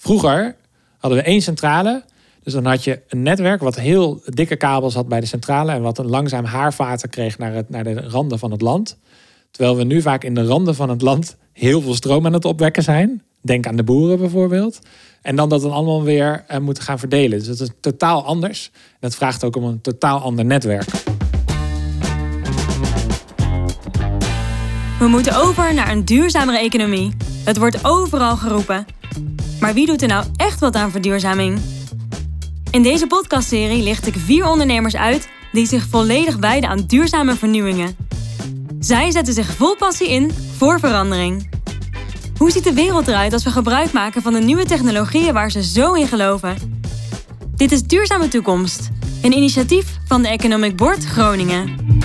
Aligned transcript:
Vroeger 0.00 0.56
hadden 0.98 1.18
we 1.18 1.24
één 1.24 1.42
centrale. 1.42 2.04
Dus 2.42 2.52
dan 2.52 2.66
had 2.66 2.84
je 2.84 3.00
een 3.08 3.22
netwerk 3.22 3.60
wat 3.60 3.76
heel 3.76 4.22
dikke 4.24 4.56
kabels 4.56 4.94
had 4.94 5.08
bij 5.08 5.20
de 5.20 5.26
centrale. 5.26 5.72
En 5.72 5.82
wat 5.82 5.98
een 5.98 6.08
langzaam 6.08 6.44
haarvaten 6.44 7.08
kreeg 7.08 7.38
naar, 7.38 7.52
het, 7.52 7.68
naar 7.68 7.84
de 7.84 8.00
randen 8.00 8.38
van 8.38 8.50
het 8.50 8.60
land. 8.60 8.96
Terwijl 9.50 9.76
we 9.76 9.84
nu 9.84 10.02
vaak 10.02 10.24
in 10.24 10.34
de 10.34 10.44
randen 10.44 10.74
van 10.74 10.88
het 10.88 11.02
land 11.02 11.36
heel 11.52 11.80
veel 11.80 11.94
stroom 11.94 12.26
aan 12.26 12.32
het 12.32 12.44
opwekken 12.44 12.82
zijn. 12.82 13.22
Denk 13.40 13.66
aan 13.66 13.76
de 13.76 13.82
boeren 13.82 14.18
bijvoorbeeld. 14.18 14.78
En 15.22 15.36
dan 15.36 15.48
dat 15.48 15.62
dan 15.62 15.72
allemaal 15.72 16.02
weer 16.02 16.44
uh, 16.50 16.58
moeten 16.58 16.82
gaan 16.82 16.98
verdelen. 16.98 17.38
Dus 17.38 17.46
dat 17.46 17.60
is 17.60 17.70
totaal 17.80 18.24
anders. 18.24 18.70
Dat 19.00 19.14
vraagt 19.14 19.44
ook 19.44 19.56
om 19.56 19.64
een 19.64 19.80
totaal 19.80 20.20
ander 20.20 20.44
netwerk. 20.44 20.90
We 24.98 25.06
moeten 25.08 25.36
over 25.36 25.74
naar 25.74 25.90
een 25.90 26.04
duurzamere 26.04 26.58
economie. 26.58 27.12
Het 27.44 27.56
wordt 27.56 27.84
overal 27.84 28.36
geroepen. 28.36 28.86
Maar 29.60 29.74
wie 29.74 29.86
doet 29.86 30.02
er 30.02 30.08
nou 30.08 30.24
echt 30.36 30.60
wat 30.60 30.74
aan 30.74 30.90
verduurzaming? 30.90 31.60
In 32.70 32.82
deze 32.82 33.06
podcastserie 33.06 33.82
licht 33.82 34.06
ik 34.06 34.14
vier 34.24 34.46
ondernemers 34.46 34.96
uit 34.96 35.28
die 35.52 35.66
zich 35.66 35.86
volledig 35.90 36.36
wijden 36.36 36.70
aan 36.70 36.84
duurzame 36.86 37.34
vernieuwingen. 37.34 37.96
Zij 38.78 39.10
zetten 39.10 39.34
zich 39.34 39.46
vol 39.46 39.76
passie 39.76 40.10
in 40.10 40.32
voor 40.56 40.78
verandering. 40.80 41.48
Hoe 42.36 42.50
ziet 42.50 42.64
de 42.64 42.72
wereld 42.72 43.08
eruit 43.08 43.32
als 43.32 43.44
we 43.44 43.50
gebruik 43.50 43.92
maken 43.92 44.22
van 44.22 44.32
de 44.32 44.40
nieuwe 44.40 44.64
technologieën 44.64 45.32
waar 45.32 45.50
ze 45.50 45.62
zo 45.62 45.92
in 45.92 46.06
geloven? 46.06 46.82
Dit 47.56 47.72
is 47.72 47.82
Duurzame 47.82 48.28
Toekomst, 48.28 48.88
een 49.22 49.32
initiatief 49.32 49.98
van 50.06 50.22
de 50.22 50.28
Economic 50.28 50.76
Board 50.76 51.04
Groningen. 51.04 51.97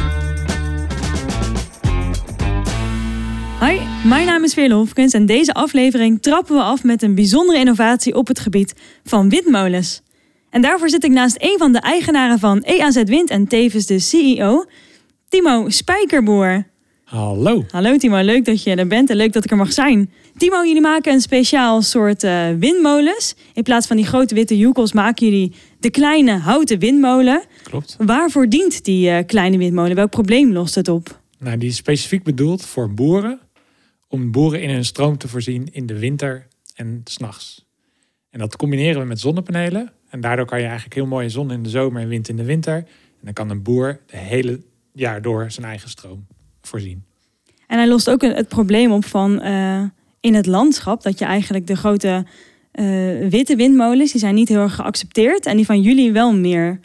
Hoi, 3.63 3.81
mijn 4.05 4.25
naam 4.25 4.43
is 4.43 4.53
Veerle 4.53 4.73
Hofkens 4.73 5.13
en 5.13 5.25
deze 5.25 5.53
aflevering 5.53 6.21
trappen 6.21 6.55
we 6.55 6.61
af 6.61 6.83
met 6.83 7.01
een 7.01 7.15
bijzondere 7.15 7.59
innovatie 7.59 8.15
op 8.15 8.27
het 8.27 8.39
gebied 8.39 8.73
van 9.03 9.29
windmolens. 9.29 10.01
En 10.49 10.61
daarvoor 10.61 10.89
zit 10.89 11.03
ik 11.03 11.11
naast 11.11 11.35
een 11.39 11.55
van 11.57 11.71
de 11.71 11.79
eigenaren 11.79 12.39
van 12.39 12.61
EAZ 12.61 13.03
Wind 13.03 13.29
en 13.29 13.47
tevens 13.47 13.85
de 13.85 13.99
CEO, 13.99 14.65
Timo 15.29 15.69
Spijkerboer. 15.69 16.67
Hallo. 17.03 17.65
Hallo 17.69 17.97
Timo, 17.97 18.21
leuk 18.21 18.45
dat 18.45 18.63
je 18.63 18.75
er 18.75 18.87
bent 18.87 19.09
en 19.09 19.15
leuk 19.15 19.33
dat 19.33 19.43
ik 19.43 19.51
er 19.51 19.57
mag 19.57 19.73
zijn. 19.73 20.09
Timo, 20.37 20.65
jullie 20.65 20.81
maken 20.81 21.13
een 21.13 21.21
speciaal 21.21 21.81
soort 21.81 22.23
uh, 22.23 22.47
windmolens. 22.59 23.35
In 23.53 23.63
plaats 23.63 23.87
van 23.87 23.95
die 23.95 24.05
grote 24.05 24.35
witte 24.35 24.57
joekels 24.57 24.93
maken 24.93 25.25
jullie 25.25 25.53
de 25.79 25.89
kleine 25.89 26.37
houten 26.37 26.79
windmolen. 26.79 27.43
Klopt. 27.63 27.95
Waarvoor 27.99 28.49
dient 28.49 28.85
die 28.85 29.09
uh, 29.09 29.17
kleine 29.25 29.57
windmolen? 29.57 29.95
Welk 29.95 30.09
probleem 30.09 30.51
lost 30.51 30.75
het 30.75 30.87
op? 30.87 31.21
Nou, 31.39 31.57
die 31.57 31.69
is 31.69 31.75
specifiek 31.75 32.23
bedoeld 32.23 32.65
voor 32.65 32.93
boeren. 32.93 33.39
Om 34.13 34.31
boeren 34.31 34.61
in 34.61 34.69
hun 34.69 34.85
stroom 34.85 35.17
te 35.17 35.27
voorzien 35.27 35.67
in 35.71 35.85
de 35.85 35.99
winter 35.99 36.47
en 36.75 37.01
s'nachts. 37.03 37.65
En 38.29 38.39
dat 38.39 38.55
combineren 38.55 39.01
we 39.01 39.07
met 39.07 39.19
zonnepanelen. 39.19 39.91
En 40.09 40.21
daardoor 40.21 40.45
kan 40.45 40.59
je 40.59 40.65
eigenlijk 40.65 40.95
heel 40.95 41.05
mooie 41.05 41.29
zon 41.29 41.51
in 41.51 41.63
de 41.63 41.69
zomer 41.69 42.01
en 42.01 42.07
wind 42.07 42.29
in 42.29 42.35
de 42.35 42.43
winter. 42.43 42.75
En 42.75 42.85
dan 43.21 43.33
kan 43.33 43.49
een 43.49 43.61
boer 43.61 43.99
de 44.05 44.17
hele 44.17 44.61
jaar 44.91 45.21
door 45.21 45.51
zijn 45.51 45.65
eigen 45.65 45.89
stroom 45.89 46.27
voorzien. 46.61 47.03
En 47.67 47.77
hij 47.77 47.87
lost 47.87 48.09
ook 48.09 48.21
het 48.21 48.47
probleem 48.47 48.91
op 48.91 49.05
van 49.05 49.45
uh, 49.45 49.83
in 50.19 50.33
het 50.33 50.45
landschap 50.45 51.03
dat 51.03 51.19
je 51.19 51.25
eigenlijk 51.25 51.67
de 51.67 51.75
grote 51.75 52.25
uh, 52.73 53.29
witte 53.29 53.55
windmolens, 53.55 54.11
die 54.11 54.21
zijn 54.21 54.35
niet 54.35 54.49
heel 54.49 54.59
erg 54.59 54.75
geaccepteerd 54.75 55.45
en 55.45 55.55
die 55.55 55.65
van 55.65 55.81
jullie 55.81 56.11
wel 56.11 56.33
meer. 56.33 56.79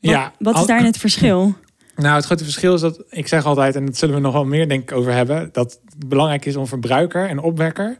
Wat, 0.00 0.10
ja, 0.10 0.32
wat 0.38 0.58
is 0.58 0.66
daarin 0.66 0.86
het 0.86 0.98
verschil? 0.98 1.54
Nou, 1.96 2.14
het 2.14 2.24
grote 2.24 2.44
verschil 2.44 2.74
is 2.74 2.80
dat 2.80 3.04
ik 3.08 3.28
zeg 3.28 3.44
altijd, 3.44 3.76
en 3.76 3.86
dat 3.86 3.96
zullen 3.96 4.14
we 4.14 4.20
nog 4.20 4.32
wel 4.32 4.44
meer 4.44 4.68
denk 4.68 4.82
ik 4.82 4.96
over 4.96 5.12
hebben, 5.12 5.48
dat 5.52 5.80
het 5.94 6.08
belangrijk 6.08 6.44
is 6.44 6.56
om 6.56 6.66
verbruiker 6.66 7.28
en 7.28 7.38
opwekker 7.38 7.98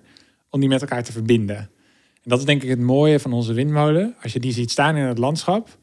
om 0.51 0.61
die 0.61 0.69
met 0.69 0.81
elkaar 0.81 1.03
te 1.03 1.13
verbinden. 1.13 1.57
En 1.57 2.31
dat 2.31 2.39
is 2.39 2.45
denk 2.45 2.63
ik 2.63 2.69
het 2.69 2.81
mooie 2.81 3.21
van 3.21 3.33
onze 3.33 3.53
windmolen. 3.53 4.15
Als 4.23 4.33
je 4.33 4.41
die 4.41 4.53
ziet 4.53 4.71
staan 4.71 4.97
in 4.97 5.05
het 5.05 5.19
landschap, 5.19 5.79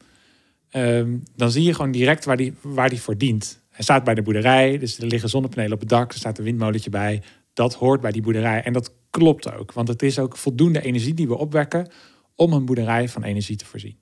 um, 0.72 1.22
dan 1.36 1.50
zie 1.50 1.62
je 1.62 1.74
gewoon 1.74 1.90
direct 1.90 2.24
waar 2.24 2.36
die, 2.36 2.54
waar 2.62 2.88
die 2.88 3.00
voor 3.00 3.16
dient. 3.16 3.60
Hij 3.70 3.84
staat 3.84 4.04
bij 4.04 4.14
de 4.14 4.22
boerderij, 4.22 4.78
dus 4.78 4.98
er 4.98 5.06
liggen 5.06 5.28
zonnepanelen 5.28 5.72
op 5.72 5.80
het 5.80 5.88
dak, 5.88 6.12
er 6.12 6.18
staat 6.18 6.38
een 6.38 6.44
windmolentje 6.44 6.90
bij. 6.90 7.22
Dat 7.52 7.74
hoort 7.74 8.00
bij 8.00 8.12
die 8.12 8.22
boerderij. 8.22 8.62
En 8.62 8.72
dat 8.72 8.92
klopt 9.10 9.52
ook, 9.52 9.72
want 9.72 9.88
het 9.88 10.02
is 10.02 10.18
ook 10.18 10.36
voldoende 10.36 10.82
energie 10.82 11.14
die 11.14 11.28
we 11.28 11.38
opwekken 11.38 11.90
om 12.34 12.52
een 12.52 12.64
boerderij 12.64 13.08
van 13.08 13.22
energie 13.22 13.56
te 13.56 13.66
voorzien. 13.66 13.98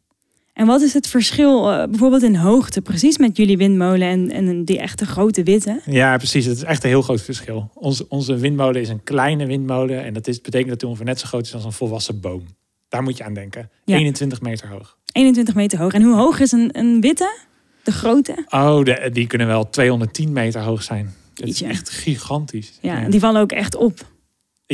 En 0.58 0.66
wat 0.66 0.80
is 0.80 0.94
het 0.94 1.06
verschil 1.06 1.72
uh, 1.72 1.84
bijvoorbeeld 1.84 2.22
in 2.22 2.34
hoogte 2.34 2.82
precies 2.82 3.19
met 3.19 3.36
jullie 3.36 3.56
windmolen 3.56 4.08
en, 4.08 4.30
en 4.30 4.64
die 4.64 4.78
echte 4.78 5.06
grote 5.06 5.42
witte? 5.42 5.80
Ja, 5.84 6.16
precies. 6.16 6.44
Het 6.44 6.56
is 6.56 6.62
echt 6.62 6.82
een 6.82 6.88
heel 6.88 7.02
groot 7.02 7.22
verschil. 7.22 7.70
Onze, 7.74 8.06
onze 8.08 8.36
windmolen 8.36 8.80
is 8.80 8.88
een 8.88 9.02
kleine 9.02 9.46
windmolen 9.46 10.04
en 10.04 10.12
dat 10.14 10.26
is, 10.26 10.41
betekent 10.41 10.70
dat 10.70 10.80
hij 10.80 10.91
ongeveer 10.91 11.08
net 11.08 11.20
zo 11.20 11.26
groot 11.26 11.46
is 11.46 11.54
als 11.54 11.64
een 11.64 11.72
volwassen 11.72 12.20
boom. 12.20 12.42
Daar 12.88 13.02
moet 13.02 13.16
je 13.16 13.24
aan 13.24 13.34
denken. 13.34 13.70
Ja. 13.84 13.96
21 13.96 14.41
meter 14.41 14.69
hoog. 14.69 14.96
21 15.12 15.54
meter 15.54 15.78
hoog. 15.78 15.92
En 15.92 16.02
hoe 16.02 16.16
hoog 16.16 16.41
is 16.41 16.52
een, 16.52 16.78
een 16.78 17.00
witte? 17.00 17.38
De 17.82 17.92
grote? 17.92 18.44
Oh, 18.48 18.84
de, 18.84 19.10
die 19.12 19.26
kunnen 19.26 19.46
wel 19.46 19.70
210 19.70 20.32
meter 20.32 20.60
hoog 20.60 20.82
zijn. 20.82 21.14
Het 21.34 21.48
is 21.48 21.62
echt 21.62 21.90
gigantisch. 21.90 22.78
Ja, 22.80 23.00
ja, 23.00 23.08
die 23.08 23.20
vallen 23.20 23.40
ook 23.40 23.52
echt 23.52 23.76
op. 23.76 24.06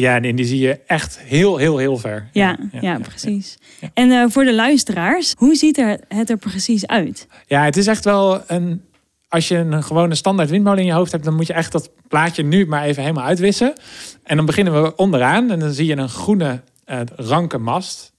Ja, 0.01 0.21
en 0.21 0.37
die 0.37 0.45
zie 0.45 0.61
je 0.61 0.81
echt 0.87 1.19
heel, 1.19 1.57
heel, 1.57 1.79
heel 1.79 1.97
ver. 1.97 2.29
Ja, 2.33 2.59
ja, 2.73 2.81
ja 2.81 2.99
precies. 2.99 3.59
En 3.93 4.09
uh, 4.09 4.25
voor 4.29 4.45
de 4.45 4.55
luisteraars, 4.55 5.35
hoe 5.37 5.55
ziet 5.55 5.79
er, 5.79 6.01
het 6.09 6.31
er 6.31 6.37
precies 6.37 6.87
uit? 6.87 7.27
Ja, 7.47 7.65
het 7.65 7.77
is 7.77 7.87
echt 7.87 8.05
wel 8.05 8.43
een. 8.47 8.83
Als 9.29 9.49
je 9.49 9.57
een 9.57 9.83
gewone 9.83 10.15
standaard 10.15 10.51
windmolen 10.51 10.79
in 10.79 10.87
je 10.87 10.93
hoofd 10.93 11.13
hebt, 11.13 11.25
dan 11.25 11.35
moet 11.35 11.47
je 11.47 11.53
echt 11.53 11.73
dat 11.73 11.91
plaatje 12.09 12.43
nu 12.43 12.67
maar 12.67 12.83
even 12.83 13.03
helemaal 13.03 13.25
uitwissen. 13.25 13.73
En 14.23 14.37
dan 14.37 14.47
beginnen 14.47 14.83
we 14.83 14.97
onderaan 14.97 15.51
en 15.51 15.59
dan 15.59 15.73
zie 15.73 15.87
je 15.87 15.97
een 15.97 16.09
groene 16.09 16.61
uh, 16.87 17.01
ranke 17.17 17.59
mast. 17.59 18.13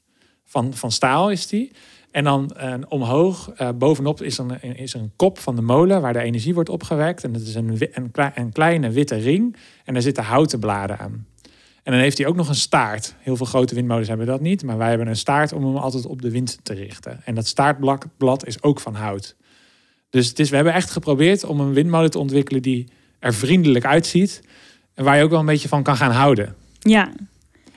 Van, 0.46 0.74
van 0.74 0.92
staal 0.92 1.32
is 1.32 1.48
die. 1.48 1.72
En 2.12 2.24
dan 2.24 2.56
uh, 2.58 2.74
omhoog, 2.88 3.52
uh, 3.62 3.70
bovenop 3.76 4.22
is 4.22 4.38
een, 4.38 4.62
is 4.62 4.94
een 4.94 5.12
kop 5.16 5.40
van 5.40 5.56
de 5.56 5.62
molen 5.62 6.02
waar 6.02 6.14
de 6.14 6.20
energie 6.20 6.54
wordt 6.54 6.70
opgewekt. 6.70 7.24
En 7.24 7.34
dat 7.34 7.42
is 7.42 7.56
een, 7.56 7.78
een, 7.94 8.12
een 8.36 8.52
kleine 8.52 8.90
witte 8.90 9.16
ring. 9.16 9.56
En 9.86 9.94
daar 9.94 10.04
zitten 10.04 10.24
houten 10.24 10.60
bladen 10.60 11.00
aan. 11.00 11.26
En 11.86 11.92
dan 11.92 12.02
heeft 12.02 12.18
hij 12.18 12.28
ook 12.28 12.36
nog 12.36 12.50
een 12.50 12.56
staart. 12.56 13.16
Heel 13.20 13.36
veel 13.36 13.46
grote 13.46 13.76
windmolens 13.76 14.08
hebben 14.08 14.26
dat 14.28 14.42
niet. 14.42 14.64
Maar 14.64 14.78
wij 14.78 14.90
hebben 14.90 15.08
een 15.08 15.16
staart 15.16 15.54
om 15.54 15.66
hem 15.66 15.76
altijd 15.76 16.06
op 16.06 16.22
de 16.22 16.32
wind 16.32 16.58
te 16.64 16.74
richten. 16.74 17.22
En 17.26 17.36
dat 17.36 17.48
staartblad 17.48 18.46
is 18.46 18.64
ook 18.64 18.80
van 18.80 18.96
hout. 18.96 19.36
Dus 20.10 20.28
het 20.28 20.40
is, 20.40 20.50
we 20.50 20.56
hebben 20.56 20.74
echt 20.74 20.92
geprobeerd 20.92 21.44
om 21.44 21.60
een 21.60 21.74
windmolen 21.74 22.12
te 22.12 22.20
ontwikkelen 22.20 22.62
die 22.62 22.88
er 23.20 23.34
vriendelijk 23.34 23.86
uitziet. 23.86 24.42
En 24.94 25.04
waar 25.04 25.18
je 25.18 25.24
ook 25.24 25.30
wel 25.30 25.40
een 25.40 25.46
beetje 25.46 25.68
van 25.68 25.84
kan 25.84 25.96
gaan 25.96 26.12
houden. 26.12 26.56
Ja. 26.80 27.12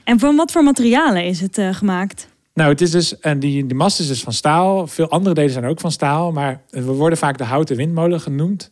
En 0.03 0.19
van 0.19 0.35
wat 0.35 0.51
voor 0.51 0.63
materialen 0.63 1.25
is 1.25 1.41
het 1.41 1.57
uh, 1.57 1.73
gemaakt? 1.73 2.27
Nou, 2.53 2.69
het 2.69 2.81
is 2.81 2.91
dus, 2.91 3.19
en 3.19 3.39
die, 3.39 3.65
die 3.65 3.77
mast 3.77 3.99
is 3.99 4.07
dus 4.07 4.23
van 4.23 4.33
staal. 4.33 4.87
Veel 4.87 5.09
andere 5.09 5.35
delen 5.35 5.51
zijn 5.51 5.65
ook 5.65 5.79
van 5.79 5.91
staal. 5.91 6.31
Maar 6.31 6.61
we 6.69 6.81
worden 6.81 7.17
vaak 7.17 7.37
de 7.37 7.43
houten 7.43 7.75
windmolen 7.75 8.21
genoemd. 8.21 8.69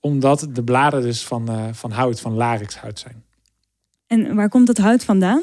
Omdat 0.00 0.48
de 0.50 0.64
bladen 0.64 1.02
dus 1.02 1.24
van, 1.24 1.50
uh, 1.50 1.64
van 1.72 1.90
hout, 1.90 2.20
van 2.20 2.34
larixhout 2.34 2.98
zijn. 2.98 3.24
En 4.12 4.34
waar 4.34 4.48
komt 4.48 4.68
het 4.68 4.78
hout 4.78 5.04
vandaan? 5.04 5.42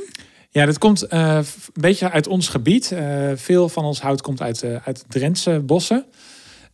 Ja, 0.50 0.66
dat 0.66 0.78
komt 0.78 1.14
uh, 1.14 1.36
een 1.36 1.82
beetje 1.82 2.12
uit 2.12 2.28
ons 2.28 2.48
gebied. 2.48 2.92
Uh, 2.92 3.32
veel 3.36 3.70
van 3.70 3.84
ons 3.84 4.02
hout 4.02 4.22
komt 4.22 4.42
uit, 4.42 4.64
uh, 4.64 4.76
uit 4.84 5.06
Drentse 5.08 5.60
bossen. 5.66 6.06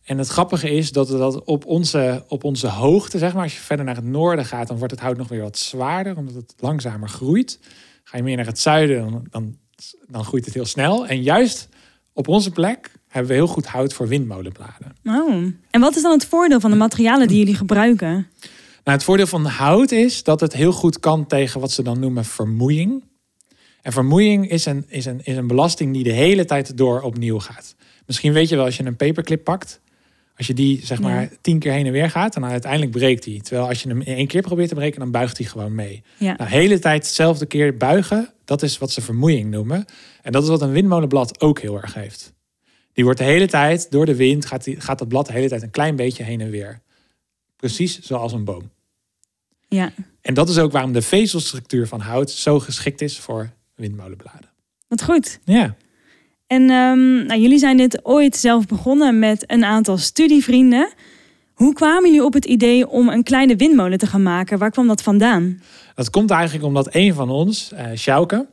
En 0.04 0.18
het 0.18 0.28
grappige 0.28 0.70
is 0.70 0.92
dat 0.92 1.08
dat 1.08 1.44
op 1.44 1.64
onze, 1.64 2.24
op 2.28 2.44
onze 2.44 2.68
hoogte, 2.68 3.18
zeg 3.18 3.34
maar, 3.34 3.42
als 3.42 3.54
je 3.54 3.60
verder 3.60 3.84
naar 3.84 3.94
het 3.94 4.04
noorden 4.04 4.44
gaat, 4.44 4.68
dan 4.68 4.76
wordt 4.76 4.92
het 4.92 5.02
hout 5.02 5.16
nog 5.16 5.28
weer 5.28 5.42
wat 5.42 5.58
zwaarder, 5.58 6.16
omdat 6.16 6.34
het 6.34 6.54
langzamer 6.58 7.08
groeit. 7.08 7.58
Ga 8.04 8.16
je 8.16 8.22
meer 8.22 8.36
naar 8.36 8.46
het 8.46 8.58
zuiden, 8.58 9.10
dan, 9.10 9.26
dan, 9.30 9.56
dan 10.06 10.24
groeit 10.24 10.44
het 10.44 10.54
heel 10.54 10.66
snel. 10.66 11.06
En 11.06 11.22
juist 11.22 11.68
op 12.12 12.28
onze 12.28 12.50
plek 12.50 12.90
hebben 13.08 13.30
we 13.30 13.36
heel 13.36 13.46
goed 13.46 13.66
hout 13.66 13.92
voor 13.92 14.08
windmolenbladen. 14.08 14.96
Oh. 15.04 15.44
En 15.70 15.80
wat 15.80 15.96
is 15.96 16.02
dan 16.02 16.12
het 16.12 16.26
voordeel 16.26 16.60
van 16.60 16.70
de 16.70 16.76
materialen 16.76 17.28
die 17.28 17.38
jullie 17.38 17.54
gebruiken? 17.54 18.26
Nou, 18.86 18.98
het 18.98 19.06
voordeel 19.06 19.26
van 19.26 19.44
hout 19.44 19.90
is 19.90 20.22
dat 20.22 20.40
het 20.40 20.52
heel 20.52 20.72
goed 20.72 21.00
kan 21.00 21.26
tegen 21.26 21.60
wat 21.60 21.70
ze 21.72 21.82
dan 21.82 22.00
noemen 22.00 22.24
vermoeiing. 22.24 23.04
En 23.82 23.92
vermoeiing 23.92 24.50
is 24.50 24.66
een, 24.66 24.84
is, 24.88 25.04
een, 25.04 25.20
is 25.24 25.36
een 25.36 25.46
belasting 25.46 25.92
die 25.92 26.04
de 26.04 26.12
hele 26.12 26.44
tijd 26.44 26.76
door 26.76 27.00
opnieuw 27.00 27.38
gaat. 27.38 27.74
Misschien 28.06 28.32
weet 28.32 28.48
je 28.48 28.56
wel 28.56 28.64
als 28.64 28.76
je 28.76 28.84
een 28.84 28.96
paperclip 28.96 29.44
pakt. 29.44 29.80
Als 30.36 30.46
je 30.46 30.54
die 30.54 30.86
zeg 30.86 31.00
maar 31.00 31.20
ja. 31.20 31.28
tien 31.40 31.58
keer 31.58 31.72
heen 31.72 31.86
en 31.86 31.92
weer 31.92 32.10
gaat, 32.10 32.34
dan 32.34 32.44
uiteindelijk 32.44 32.90
breekt 32.90 33.22
die. 33.22 33.42
Terwijl 33.42 33.68
als 33.68 33.82
je 33.82 33.88
hem 33.88 34.02
één 34.02 34.26
keer 34.26 34.42
probeert 34.42 34.68
te 34.68 34.74
breken, 34.74 35.00
dan 35.00 35.10
buigt 35.10 35.38
hij 35.38 35.46
gewoon 35.46 35.74
mee. 35.74 36.02
Ja. 36.18 36.26
Nou, 36.36 36.50
de 36.50 36.56
hele 36.56 36.78
tijd 36.78 37.04
hetzelfde 37.06 37.46
keer 37.46 37.76
buigen, 37.76 38.32
dat 38.44 38.62
is 38.62 38.78
wat 38.78 38.90
ze 38.90 39.00
vermoeiing 39.00 39.50
noemen. 39.50 39.84
En 40.22 40.32
dat 40.32 40.42
is 40.42 40.48
wat 40.48 40.62
een 40.62 40.72
windmolenblad 40.72 41.40
ook 41.40 41.60
heel 41.60 41.82
erg 41.82 41.94
heeft. 41.94 42.32
Die 42.92 43.04
wordt 43.04 43.18
de 43.18 43.24
hele 43.24 43.46
tijd, 43.46 43.90
door 43.90 44.06
de 44.06 44.16
wind, 44.16 44.46
gaat, 44.46 44.64
die, 44.64 44.80
gaat 44.80 44.98
dat 44.98 45.08
blad 45.08 45.26
de 45.26 45.32
hele 45.32 45.48
tijd 45.48 45.62
een 45.62 45.70
klein 45.70 45.96
beetje 45.96 46.22
heen 46.22 46.40
en 46.40 46.50
weer. 46.50 46.80
Precies 47.56 48.00
zoals 48.00 48.32
een 48.32 48.44
boom. 48.44 48.74
Ja. 49.68 49.92
En 50.20 50.34
dat 50.34 50.48
is 50.48 50.58
ook 50.58 50.72
waarom 50.72 50.92
de 50.92 51.02
vezelstructuur 51.02 51.86
van 51.86 52.00
hout 52.00 52.30
zo 52.30 52.60
geschikt 52.60 53.00
is 53.00 53.18
voor 53.18 53.50
windmolenbladen. 53.74 54.50
Wat 54.88 55.02
goed. 55.02 55.38
Ja. 55.44 55.76
En 56.46 56.62
um, 56.70 57.26
nou, 57.26 57.40
jullie 57.40 57.58
zijn 57.58 57.76
dit 57.76 58.04
ooit 58.04 58.36
zelf 58.36 58.66
begonnen 58.66 59.18
met 59.18 59.44
een 59.46 59.64
aantal 59.64 59.98
studievrienden. 59.98 60.92
Hoe 61.54 61.74
kwamen 61.74 62.04
jullie 62.04 62.24
op 62.24 62.32
het 62.32 62.44
idee 62.44 62.88
om 62.88 63.08
een 63.08 63.22
kleine 63.22 63.56
windmolen 63.56 63.98
te 63.98 64.06
gaan 64.06 64.22
maken? 64.22 64.58
Waar 64.58 64.70
kwam 64.70 64.86
dat 64.86 65.02
vandaan? 65.02 65.62
Dat 65.94 66.10
komt 66.10 66.30
eigenlijk 66.30 66.64
omdat 66.64 66.94
een 66.94 67.14
van 67.14 67.30
ons, 67.30 67.70
uh, 67.72 67.86
Sjouke, 67.94 68.48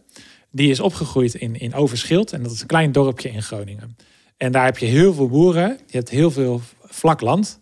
die 0.51 0.69
is 0.69 0.79
opgegroeid 0.79 1.33
in, 1.33 1.59
in 1.59 1.73
Overschild. 1.73 2.33
En 2.33 2.43
dat 2.43 2.51
is 2.51 2.61
een 2.61 2.67
klein 2.67 2.91
dorpje 2.91 3.29
in 3.29 3.43
Groningen. 3.43 3.97
En 4.37 4.51
daar 4.51 4.65
heb 4.65 4.77
je 4.77 4.85
heel 4.85 5.13
veel 5.13 5.29
boeren. 5.29 5.77
Je 5.87 5.97
hebt 5.97 6.09
heel 6.09 6.31
veel 6.31 6.61
vlak 6.81 7.21
land. 7.21 7.61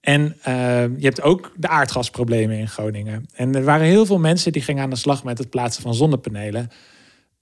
En 0.00 0.36
uh, 0.48 0.82
je 0.82 1.04
hebt 1.04 1.22
ook 1.22 1.52
de 1.56 1.68
aardgasproblemen 1.68 2.56
in 2.56 2.68
Groningen. 2.68 3.26
En 3.34 3.54
er 3.54 3.64
waren 3.64 3.86
heel 3.86 4.06
veel 4.06 4.18
mensen 4.18 4.52
die 4.52 4.62
gingen 4.62 4.82
aan 4.82 4.90
de 4.90 4.96
slag 4.96 5.24
met 5.24 5.38
het 5.38 5.50
plaatsen 5.50 5.82
van 5.82 5.94
zonnepanelen. 5.94 6.70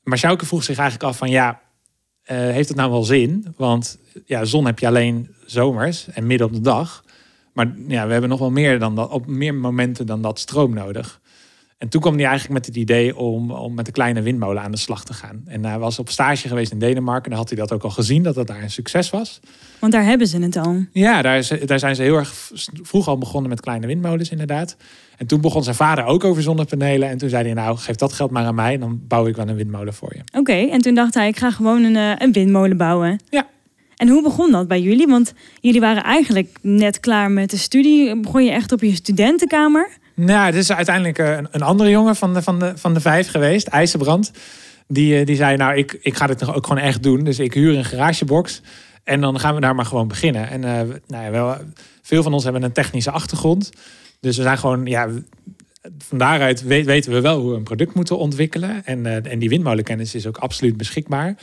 Maar 0.02 0.18
Sjouke 0.18 0.46
vroeg 0.46 0.64
zich 0.64 0.78
eigenlijk 0.78 1.10
af 1.10 1.16
van 1.18 1.30
ja, 1.30 1.60
uh, 2.30 2.38
heeft 2.38 2.68
het 2.68 2.76
nou 2.76 2.90
wel 2.90 3.04
zin? 3.04 3.54
Want 3.56 3.98
ja, 4.24 4.44
zon 4.44 4.66
heb 4.66 4.78
je 4.78 4.86
alleen 4.86 5.34
zomers 5.46 6.08
en 6.08 6.26
midden 6.26 6.46
op 6.46 6.52
de 6.52 6.60
dag. 6.60 7.04
Maar 7.52 7.74
ja, 7.86 8.06
we 8.06 8.12
hebben 8.12 8.30
nog 8.30 8.38
wel 8.38 8.50
meer 8.50 8.78
dan 8.78 8.94
dat, 8.94 9.10
op 9.10 9.26
meer 9.26 9.54
momenten 9.54 10.06
dan 10.06 10.22
dat 10.22 10.38
stroom 10.38 10.74
nodig. 10.74 11.20
En 11.78 11.88
toen 11.88 12.00
kwam 12.00 12.14
hij 12.14 12.24
eigenlijk 12.24 12.54
met 12.54 12.66
het 12.66 12.76
idee 12.76 13.16
om, 13.16 13.50
om 13.50 13.74
met 13.74 13.86
een 13.86 13.92
kleine 13.92 14.22
windmolen 14.22 14.62
aan 14.62 14.70
de 14.70 14.76
slag 14.76 15.04
te 15.04 15.12
gaan. 15.12 15.42
En 15.46 15.64
hij 15.64 15.78
was 15.78 15.98
op 15.98 16.08
stage 16.08 16.48
geweest 16.48 16.72
in 16.72 16.78
Denemarken. 16.78 17.24
En 17.24 17.30
daar 17.30 17.38
had 17.38 17.48
hij 17.48 17.58
dat 17.58 17.72
ook 17.72 17.82
al 17.82 17.90
gezien, 17.90 18.22
dat 18.22 18.34
dat 18.34 18.46
daar 18.46 18.62
een 18.62 18.70
succes 18.70 19.10
was. 19.10 19.40
Want 19.78 19.92
daar 19.92 20.04
hebben 20.04 20.26
ze 20.26 20.38
het 20.38 20.56
al. 20.56 20.84
Ja, 20.92 21.22
daar, 21.22 21.38
is, 21.38 21.52
daar 21.64 21.78
zijn 21.78 21.96
ze 21.96 22.02
heel 22.02 22.16
erg 22.16 22.50
vroeg 22.82 23.08
al 23.08 23.18
begonnen 23.18 23.50
met 23.50 23.60
kleine 23.60 23.86
windmolens 23.86 24.30
inderdaad. 24.30 24.76
En 25.16 25.26
toen 25.26 25.40
begon 25.40 25.62
zijn 25.62 25.76
vader 25.76 26.04
ook 26.04 26.24
over 26.24 26.42
zonnepanelen. 26.42 27.08
En 27.08 27.18
toen 27.18 27.28
zei 27.28 27.44
hij, 27.44 27.54
nou 27.54 27.76
geef 27.76 27.96
dat 27.96 28.12
geld 28.12 28.30
maar 28.30 28.44
aan 28.44 28.54
mij. 28.54 28.74
En 28.74 28.80
dan 28.80 29.00
bouw 29.08 29.26
ik 29.26 29.36
wel 29.36 29.48
een 29.48 29.56
windmolen 29.56 29.94
voor 29.94 30.12
je. 30.14 30.38
Oké, 30.38 30.52
en 30.52 30.80
toen 30.80 30.94
dacht 30.94 31.14
hij, 31.14 31.28
ik 31.28 31.38
ga 31.38 31.50
gewoon 31.50 31.82
een, 31.84 31.96
eh, 31.96 32.12
een 32.26 32.32
windmolen 32.32 32.76
bouwen. 32.76 33.20
Ja. 33.30 33.46
En 33.96 34.08
hoe 34.08 34.22
begon 34.22 34.50
dat 34.50 34.68
bij 34.68 34.80
jullie? 34.80 35.06
Want 35.06 35.32
jullie 35.60 35.80
waren 35.80 36.02
eigenlijk 36.02 36.58
net 36.62 37.00
klaar 37.00 37.30
met 37.30 37.50
de 37.50 37.56
studie. 37.56 38.20
Begon 38.20 38.44
je 38.44 38.50
echt 38.50 38.72
op 38.72 38.80
je 38.80 38.94
studentenkamer? 38.94 39.90
Nou, 40.18 40.46
het 40.46 40.54
is 40.54 40.72
uiteindelijk 40.72 41.18
eh, 41.18 41.36
een, 41.36 41.48
een 41.50 41.62
andere 41.62 41.90
jongen 41.90 42.16
van 42.16 42.34
de, 42.34 42.42
van, 42.42 42.58
de, 42.58 42.72
van 42.76 42.94
de 42.94 43.00
vijf 43.00 43.30
geweest, 43.30 43.66
IJzerbrand. 43.66 44.32
Die, 44.86 45.18
eh, 45.18 45.26
die 45.26 45.36
zei, 45.36 45.56
nou, 45.56 45.76
ik, 45.76 45.98
ik 46.00 46.16
ga 46.16 46.26
dit 46.26 46.52
ook 46.52 46.66
gewoon 46.66 46.82
echt 46.82 47.02
doen. 47.02 47.24
Dus 47.24 47.38
ik 47.38 47.54
huur 47.54 47.76
een 47.76 47.84
garagebox. 47.84 48.62
En 49.04 49.20
dan 49.20 49.40
gaan 49.40 49.54
we 49.54 49.60
daar 49.60 49.74
maar 49.74 49.84
gewoon 49.84 50.08
beginnen. 50.08 50.48
En 50.48 50.62
uh, 50.62 50.96
nou 51.06 51.24
ja, 51.24 51.30
wel, 51.30 51.56
veel 52.02 52.22
van 52.22 52.32
ons 52.32 52.44
hebben 52.44 52.62
een 52.62 52.72
technische 52.72 53.10
achtergrond. 53.10 53.70
Dus 54.20 54.36
we 54.36 54.42
zijn 54.42 54.58
gewoon, 54.58 54.86
ja, 54.86 55.08
van 55.98 56.18
daaruit 56.18 56.62
weten 56.62 57.12
we 57.12 57.20
wel 57.20 57.40
hoe 57.40 57.50
we 57.50 57.56
een 57.56 57.62
product 57.62 57.94
moeten 57.94 58.18
ontwikkelen. 58.18 58.84
En, 58.84 59.24
en 59.24 59.38
die 59.38 59.48
windmolenkennis 59.48 60.14
is 60.14 60.26
ook 60.26 60.36
absoluut 60.36 60.76
beschikbaar. 60.76 61.34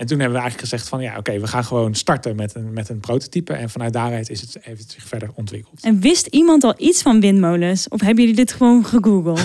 En 0.00 0.06
toen 0.06 0.18
hebben 0.18 0.36
we 0.36 0.42
eigenlijk 0.42 0.70
gezegd 0.70 0.88
van 0.88 1.02
ja, 1.02 1.16
oké, 1.16 1.40
we 1.40 1.46
gaan 1.46 1.64
gewoon 1.64 1.94
starten 1.94 2.36
met 2.36 2.54
een, 2.54 2.72
met 2.72 2.88
een 2.88 3.00
prototype. 3.00 3.52
En 3.52 3.70
vanuit 3.70 3.92
daaruit 3.92 4.30
is 4.30 4.40
het, 4.40 4.58
heeft 4.60 4.80
het 4.80 4.90
zich 4.90 5.04
verder 5.04 5.30
ontwikkeld. 5.34 5.84
En 5.84 6.00
wist 6.00 6.26
iemand 6.26 6.64
al 6.64 6.74
iets 6.76 7.02
van 7.02 7.20
windmolens? 7.20 7.88
Of 7.88 8.00
hebben 8.00 8.20
jullie 8.20 8.36
dit 8.36 8.52
gewoon 8.52 8.84
gegoogeld? 8.84 9.40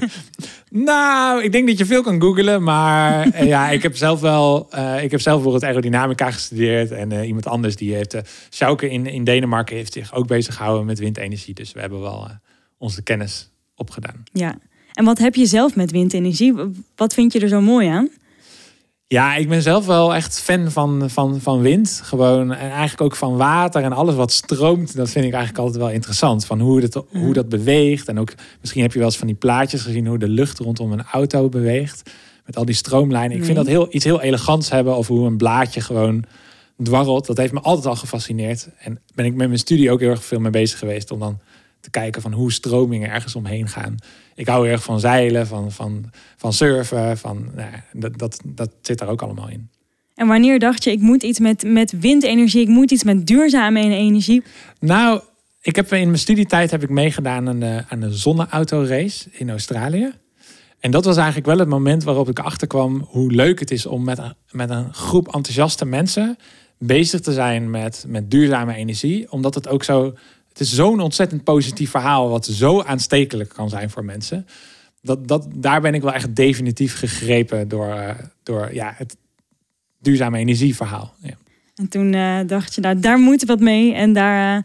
nou, 0.90 1.42
ik 1.42 1.52
denk 1.52 1.68
dat 1.68 1.78
je 1.78 1.86
veel 1.86 2.02
kan 2.02 2.20
googlen. 2.20 2.62
Maar 2.62 3.28
eh, 3.30 3.46
ja, 3.46 3.70
ik 3.70 3.82
heb 3.82 3.96
zelf 3.96 4.20
wel, 4.20 4.68
uh, 4.74 5.02
ik 5.02 5.10
heb 5.10 5.20
zelf 5.20 5.34
bijvoorbeeld 5.34 5.64
aerodynamica 5.64 6.30
gestudeerd. 6.30 6.90
En 6.90 7.12
uh, 7.12 7.26
iemand 7.26 7.46
anders 7.46 7.76
die 7.76 7.94
heeft, 7.94 8.14
uh, 8.14 8.20
Sjouke 8.50 8.90
in, 8.90 9.06
in 9.06 9.24
Denemarken 9.24 9.76
heeft 9.76 9.92
zich 9.92 10.14
ook 10.14 10.26
bezig 10.26 10.54
gehouden 10.54 10.86
met 10.86 10.98
windenergie. 10.98 11.54
Dus 11.54 11.72
we 11.72 11.80
hebben 11.80 12.00
wel 12.00 12.28
onze 12.78 13.02
kennis 13.02 13.50
opgedaan. 13.76 14.22
Ja, 14.32 14.58
en 14.92 15.04
wat 15.04 15.18
heb 15.18 15.34
je 15.34 15.46
zelf 15.46 15.76
met 15.76 15.90
windenergie? 15.90 16.54
Wat 16.96 17.14
vind 17.14 17.32
je 17.32 17.40
er 17.40 17.48
zo 17.48 17.60
mooi 17.60 17.88
aan? 17.88 18.10
Ja, 19.12 19.36
ik 19.36 19.48
ben 19.48 19.62
zelf 19.62 19.86
wel 19.86 20.14
echt 20.14 20.40
fan 20.40 20.70
van, 20.70 21.10
van, 21.10 21.40
van 21.40 21.60
wind. 21.60 22.00
Gewoon 22.04 22.52
en 22.52 22.70
eigenlijk 22.70 23.00
ook 23.00 23.16
van 23.16 23.36
water 23.36 23.82
en 23.82 23.92
alles 23.92 24.14
wat 24.14 24.32
stroomt. 24.32 24.96
Dat 24.96 25.10
vind 25.10 25.24
ik 25.24 25.32
eigenlijk 25.32 25.64
altijd 25.64 25.82
wel 25.82 25.92
interessant. 25.92 26.44
Van 26.44 26.60
hoe, 26.60 26.80
dat, 26.80 27.04
hoe 27.10 27.32
dat 27.32 27.48
beweegt. 27.48 28.08
En 28.08 28.18
ook 28.18 28.34
misschien 28.60 28.82
heb 28.82 28.92
je 28.92 28.98
wel 28.98 29.08
eens 29.08 29.16
van 29.16 29.26
die 29.26 29.36
plaatjes 29.36 29.82
gezien 29.82 30.06
hoe 30.06 30.18
de 30.18 30.28
lucht 30.28 30.58
rondom 30.58 30.92
een 30.92 31.02
auto 31.02 31.48
beweegt. 31.48 32.10
Met 32.46 32.56
al 32.56 32.64
die 32.64 32.74
stroomlijnen. 32.74 33.36
Ik 33.36 33.44
vind 33.44 33.56
dat 33.56 33.66
heel, 33.66 33.86
iets 33.90 34.04
heel 34.04 34.20
elegants 34.20 34.70
hebben. 34.70 34.96
Of 34.96 35.06
hoe 35.06 35.26
een 35.26 35.36
blaadje 35.36 35.80
gewoon 35.80 36.24
dwarrelt. 36.82 37.26
Dat 37.26 37.36
heeft 37.36 37.52
me 37.52 37.60
altijd 37.60 37.86
al 37.86 37.96
gefascineerd. 37.96 38.68
En 38.78 39.00
ben 39.14 39.24
ik 39.24 39.34
met 39.34 39.46
mijn 39.46 39.58
studie 39.58 39.90
ook 39.90 40.00
heel 40.00 40.10
erg 40.10 40.24
veel 40.24 40.40
mee 40.40 40.50
bezig 40.50 40.78
geweest. 40.78 41.10
Om 41.10 41.18
dan 41.18 41.38
te 41.82 41.90
kijken 41.90 42.22
van 42.22 42.32
hoe 42.32 42.52
stromingen 42.52 43.10
ergens 43.10 43.34
omheen 43.34 43.68
gaan. 43.68 43.96
Ik 44.34 44.46
hou 44.46 44.68
erg 44.68 44.82
van 44.82 45.00
zeilen, 45.00 45.46
van, 45.46 45.72
van, 45.72 46.10
van 46.36 46.52
surfen. 46.52 47.18
Van, 47.18 47.50
nou, 47.54 47.70
dat, 47.92 48.18
dat, 48.18 48.40
dat 48.44 48.70
zit 48.82 48.98
daar 48.98 49.08
ook 49.08 49.22
allemaal 49.22 49.48
in. 49.48 49.70
En 50.14 50.26
wanneer 50.26 50.58
dacht 50.58 50.84
je, 50.84 50.90
ik 50.90 51.00
moet 51.00 51.22
iets 51.22 51.38
met, 51.38 51.62
met 51.62 51.98
windenergie, 51.98 52.60
ik 52.60 52.68
moet 52.68 52.90
iets 52.90 53.04
met 53.04 53.26
duurzame 53.26 53.80
energie? 53.80 54.42
Nou, 54.80 55.20
ik 55.60 55.76
heb 55.76 55.92
in 55.92 56.06
mijn 56.06 56.18
studietijd 56.18 56.70
heb 56.70 56.82
ik 56.82 56.90
meegedaan 56.90 57.48
aan 57.48 57.60
de, 57.60 57.84
aan 57.88 58.00
de 58.00 58.12
zonneautorace 58.12 59.28
in 59.30 59.50
Australië. 59.50 60.12
En 60.80 60.90
dat 60.90 61.04
was 61.04 61.16
eigenlijk 61.16 61.46
wel 61.46 61.58
het 61.58 61.68
moment 61.68 62.04
waarop 62.04 62.28
ik 62.28 62.38
achterkwam 62.38 63.06
hoe 63.08 63.32
leuk 63.32 63.60
het 63.60 63.70
is 63.70 63.86
om 63.86 64.04
met 64.04 64.18
een, 64.18 64.34
met 64.50 64.70
een 64.70 64.94
groep 64.94 65.26
enthousiaste 65.34 65.84
mensen 65.84 66.38
bezig 66.78 67.20
te 67.20 67.32
zijn 67.32 67.70
met, 67.70 68.04
met 68.08 68.30
duurzame 68.30 68.74
energie. 68.74 69.32
Omdat 69.32 69.54
het 69.54 69.68
ook 69.68 69.84
zo 69.84 70.14
het 70.52 70.60
is 70.60 70.74
zo'n 70.74 71.00
ontzettend 71.00 71.44
positief 71.44 71.90
verhaal, 71.90 72.28
wat 72.28 72.46
zo 72.46 72.82
aanstekelijk 72.82 73.48
kan 73.48 73.68
zijn 73.68 73.90
voor 73.90 74.04
mensen. 74.04 74.46
Dat, 75.02 75.28
dat, 75.28 75.46
daar 75.54 75.80
ben 75.80 75.94
ik 75.94 76.02
wel 76.02 76.12
echt 76.12 76.36
definitief 76.36 76.98
gegrepen 76.98 77.68
door, 77.68 77.86
uh, 77.86 78.10
door 78.42 78.74
ja, 78.74 78.94
het 78.96 79.16
duurzame 80.00 80.38
energieverhaal. 80.38 81.14
Ja. 81.22 81.34
En 81.74 81.88
toen 81.88 82.12
uh, 82.12 82.38
dacht 82.46 82.74
je, 82.74 82.80
nou, 82.80 83.00
daar 83.00 83.18
moet 83.18 83.44
wat 83.44 83.60
mee 83.60 83.94
en 83.94 84.12
daar 84.12 84.56
uh, 84.56 84.62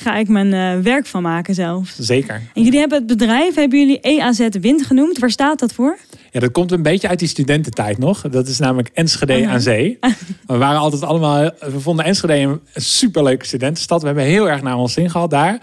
ga 0.00 0.16
ik 0.16 0.28
mijn 0.28 0.82
werk 0.82 1.06
van 1.06 1.22
maken 1.22 1.54
zelf. 1.54 1.94
Zeker. 1.98 2.42
En 2.54 2.62
jullie 2.62 2.78
hebben 2.78 2.98
het 2.98 3.06
bedrijf, 3.06 3.54
hebben 3.54 3.78
jullie 3.78 4.00
EAZ 4.00 4.48
Wind 4.60 4.86
genoemd. 4.86 5.18
Waar 5.18 5.30
staat 5.30 5.58
dat 5.58 5.72
voor? 5.72 5.98
Ja, 6.30 6.40
dat 6.40 6.52
komt 6.52 6.72
een 6.72 6.82
beetje 6.82 7.08
uit 7.08 7.18
die 7.18 7.28
studententijd 7.28 7.98
nog. 7.98 8.20
Dat 8.20 8.46
is 8.46 8.58
namelijk 8.58 8.90
Enschede 8.92 9.32
-huh. 9.32 9.50
aan 9.50 9.60
zee. 9.60 9.98
We 10.46 10.56
waren 10.56 10.80
altijd 10.80 11.02
allemaal. 11.02 11.50
We 11.60 11.80
vonden 11.80 12.04
Enschede 12.04 12.34
een 12.34 12.60
superleuke 12.74 13.46
studentenstad. 13.46 14.00
We 14.00 14.06
hebben 14.06 14.24
heel 14.24 14.48
erg 14.48 14.62
naar 14.62 14.76
ons 14.76 14.92
zin 14.92 15.10
gehad 15.10 15.30
daar. 15.30 15.58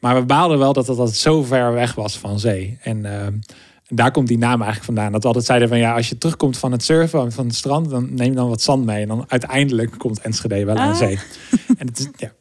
Maar 0.00 0.14
we 0.14 0.22
baalden 0.24 0.58
wel 0.58 0.72
dat 0.72 0.88
altijd 0.88 1.16
zo 1.16 1.42
ver 1.42 1.72
weg 1.72 1.94
was 1.94 2.18
van 2.18 2.38
zee. 2.40 2.78
En 2.82 3.04
uh, 3.04 3.12
daar 3.88 4.10
komt 4.10 4.28
die 4.28 4.38
naam 4.38 4.62
eigenlijk 4.62 4.84
vandaan. 4.84 5.12
Dat 5.12 5.20
we 5.20 5.26
altijd 5.26 5.46
zeiden 5.46 5.68
van 5.68 5.78
ja, 5.78 5.94
als 5.94 6.08
je 6.08 6.18
terugkomt 6.18 6.58
van 6.58 6.72
het 6.72 6.82
surfen 6.82 7.32
van 7.32 7.46
het 7.46 7.54
strand, 7.54 7.90
dan 7.90 8.14
neem 8.14 8.34
dan 8.34 8.48
wat 8.48 8.62
zand 8.62 8.84
mee. 8.84 9.02
En 9.02 9.08
dan 9.08 9.24
uiteindelijk 9.28 9.98
komt 9.98 10.20
Enschede 10.20 10.64
wel 10.64 10.76
aan 10.76 10.90
Ah. 10.90 10.96
zee. 10.96 11.18
En 11.78 11.86
het 11.86 11.98
is, 11.98 12.08
ja, 12.16 12.32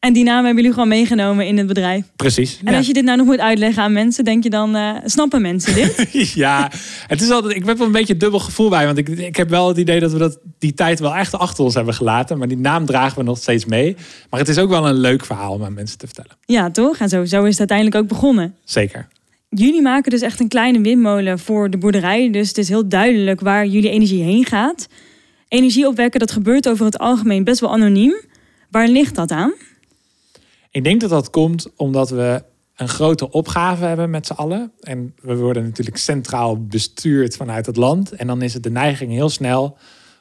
En 0.00 0.12
die 0.12 0.24
naam 0.24 0.36
hebben 0.44 0.56
jullie 0.56 0.72
gewoon 0.72 0.88
meegenomen 0.88 1.46
in 1.46 1.58
het 1.58 1.66
bedrijf. 1.66 2.04
precies. 2.16 2.58
En 2.64 2.70
Ja. 2.72 2.76
als 2.78 2.86
je 2.86 2.92
dit 2.92 3.04
nou 3.04 3.16
nog 3.16 3.26
moet 3.26 3.38
uitleggen 3.38 3.82
aan 3.82 3.92
mensen, 3.92 4.24
denk 4.24 4.42
je 4.42 4.50
dan, 4.50 4.74
eh, 4.76 4.90
snappen 5.04 5.42
mensen 5.42 5.74
dit? 5.74 6.10
ja, 6.34 6.70
het 7.06 7.20
is 7.22 7.30
altijd. 7.30 7.56
Ik 7.56 7.64
heb 7.64 7.76
wel 7.78 7.86
een 7.86 7.92
beetje 7.92 8.12
een 8.12 8.18
dubbel 8.18 8.38
gevoel 8.40 8.68
bij. 8.68 8.86
Want 8.86 8.98
ik, 8.98 9.08
ik 9.08 9.36
heb 9.36 9.48
wel 9.48 9.68
het 9.68 9.76
idee 9.76 10.00
dat 10.00 10.12
we 10.12 10.18
dat, 10.18 10.38
die 10.58 10.74
tijd 10.74 11.00
wel 11.00 11.14
echt 11.14 11.34
achter 11.34 11.64
ons 11.64 11.74
hebben 11.74 11.94
gelaten. 11.94 12.38
Maar 12.38 12.48
die 12.48 12.56
naam 12.58 12.86
dragen 12.86 13.18
we 13.18 13.24
nog 13.24 13.38
steeds 13.38 13.64
mee. 13.64 13.96
Maar 14.30 14.40
het 14.40 14.48
is 14.48 14.58
ook 14.58 14.68
wel 14.68 14.88
een 14.88 14.94
leuk 14.98 15.24
verhaal 15.24 15.52
om 15.52 15.64
aan 15.64 15.74
mensen 15.74 15.98
te 15.98 16.06
vertellen. 16.06 16.30
ja, 16.44 16.70
toch? 16.70 16.96
En 16.98 17.08
zo, 17.08 17.24
zo 17.24 17.42
is 17.42 17.50
het 17.50 17.58
uiteindelijk 17.58 17.96
ook 17.96 18.08
begonnen. 18.08 18.54
Zeker. 18.64 19.06
Jullie 19.48 19.82
maken 19.82 20.10
dus 20.10 20.20
echt 20.20 20.40
een 20.40 20.48
kleine 20.48 20.80
windmolen 20.80 21.38
voor 21.38 21.70
de 21.70 21.76
boerderij. 21.78 22.30
Dus 22.30 22.48
het 22.48 22.58
is 22.58 22.68
heel 22.68 22.88
duidelijk 22.88 23.40
waar 23.40 23.66
jullie 23.66 23.90
energie 23.90 24.22
heen 24.22 24.44
gaat. 24.44 24.88
Energie 25.48 25.86
opwekken, 25.86 26.20
dat 26.20 26.30
gebeurt 26.30 26.68
over 26.68 26.84
het 26.84 26.98
algemeen 26.98 27.44
best 27.44 27.60
wel 27.60 27.72
anoniem. 27.72 28.14
Waar 28.70 28.88
ligt 28.88 29.14
dat 29.14 29.30
aan? 29.30 29.52
Ik 30.76 30.84
denk 30.84 31.00
dat 31.00 31.10
dat 31.10 31.30
komt 31.30 31.66
omdat 31.76 32.10
we 32.10 32.44
een 32.74 32.88
grote 32.88 33.30
opgave 33.30 33.84
hebben 33.84 34.10
met 34.10 34.26
z'n 34.26 34.32
allen. 34.32 34.72
En 34.80 35.14
we 35.22 35.36
worden 35.36 35.62
natuurlijk 35.62 35.96
centraal 35.96 36.64
bestuurd 36.66 37.36
vanuit 37.36 37.66
het 37.66 37.76
land. 37.76 38.12
En 38.12 38.26
dan 38.26 38.42
is 38.42 38.54
het 38.54 38.62
de 38.62 38.70
neiging 38.70 39.12
heel 39.12 39.28
snel 39.28 39.78